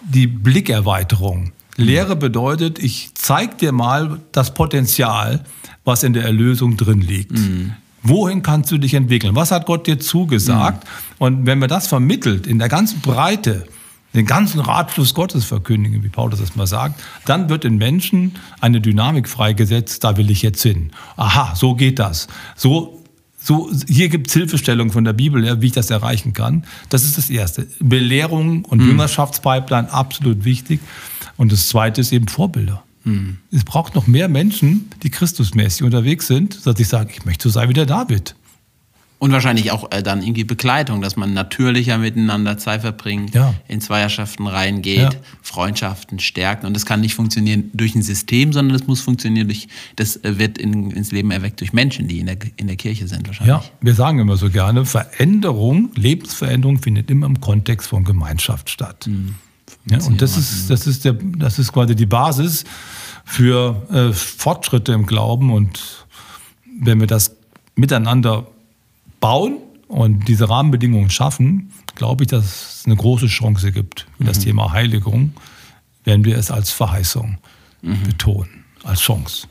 [0.00, 1.50] die Blickerweiterung.
[1.76, 5.44] Lehre bedeutet, ich zeige dir mal das Potenzial,
[5.84, 7.32] was in der Erlösung drin liegt.
[7.32, 7.72] Mhm.
[8.04, 9.34] Wohin kannst du dich entwickeln?
[9.34, 10.84] Was hat Gott dir zugesagt?
[10.84, 11.16] Mhm.
[11.18, 13.66] Und wenn man das vermittelt in der ganzen Breite,
[14.14, 18.80] den ganzen Ratschluss Gottes verkündigen, wie Paulus das mal sagt, dann wird in Menschen eine
[18.80, 20.92] Dynamik freigesetzt, da will ich jetzt hin.
[21.16, 22.28] Aha, so geht das.
[22.54, 23.01] So
[23.42, 26.64] so, hier gibt es Hilfestellung von der Bibel, ja, wie ich das erreichen kann.
[26.88, 27.66] Das ist das Erste.
[27.80, 28.90] Belehrung und mhm.
[28.90, 30.80] Jüngerschaftspipeline, absolut wichtig.
[31.36, 32.84] Und das Zweite ist eben Vorbilder.
[33.04, 33.38] Mhm.
[33.50, 37.50] Es braucht noch mehr Menschen, die christusmäßig unterwegs sind, dass ich sage, ich möchte so
[37.50, 38.36] sein wie der David.
[39.22, 43.54] Und wahrscheinlich auch äh, dann irgendwie Begleitung, dass man natürlicher miteinander Zeit verbringt, ja.
[43.68, 45.10] in Zweierschaften reingeht, ja.
[45.42, 46.64] Freundschaften stärkt.
[46.64, 50.40] Und das kann nicht funktionieren durch ein System, sondern das muss funktionieren durch, das äh,
[50.40, 53.54] wird in, ins Leben erweckt durch Menschen, die in der, in der Kirche sind wahrscheinlich.
[53.54, 59.06] Ja, wir sagen immer so gerne, Veränderung, Lebensveränderung findet immer im Kontext von Gemeinschaft statt.
[59.06, 59.36] Mhm.
[59.88, 62.64] Ja, und das ist, das, ist der, das ist quasi die Basis
[63.24, 65.52] für äh, Fortschritte im Glauben.
[65.52, 66.06] Und
[66.80, 67.36] wenn wir das
[67.76, 68.48] miteinander
[69.22, 69.58] bauen
[69.88, 74.42] und diese Rahmenbedingungen schaffen, glaube ich, dass es eine große Chance gibt für das mhm.
[74.42, 75.32] Thema Heiligung,
[76.04, 77.38] wenn wir es als Verheißung
[77.80, 78.02] mhm.
[78.02, 79.46] betonen, als Chance.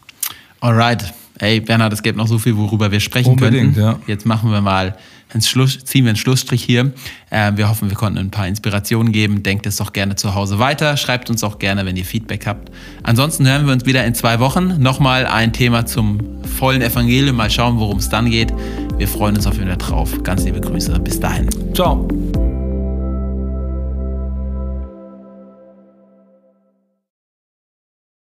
[0.60, 1.12] Alright.
[1.40, 3.80] Ey, Bernhard, es gibt noch so viel, worüber wir sprechen Unbedingt, könnten.
[3.80, 4.00] Ja.
[4.06, 4.96] Jetzt machen wir mal
[5.34, 6.92] einen Schluss, ziehen wir einen Schlussstrich hier.
[7.30, 9.44] Äh, wir hoffen, wir konnten ein paar Inspirationen geben.
[9.44, 10.98] Denkt es doch gerne zu Hause weiter.
[10.98, 12.70] Schreibt uns auch gerne, wenn ihr Feedback habt.
[13.04, 14.82] Ansonsten hören wir uns wieder in zwei Wochen.
[14.82, 17.36] Nochmal ein Thema zum vollen Evangelium.
[17.36, 18.54] Mal schauen, worum es dann geht.
[18.98, 20.22] Wir freuen uns auf jeden Fall drauf.
[20.24, 21.00] Ganz liebe Grüße.
[21.00, 21.50] Bis dahin.
[21.74, 22.08] Ciao.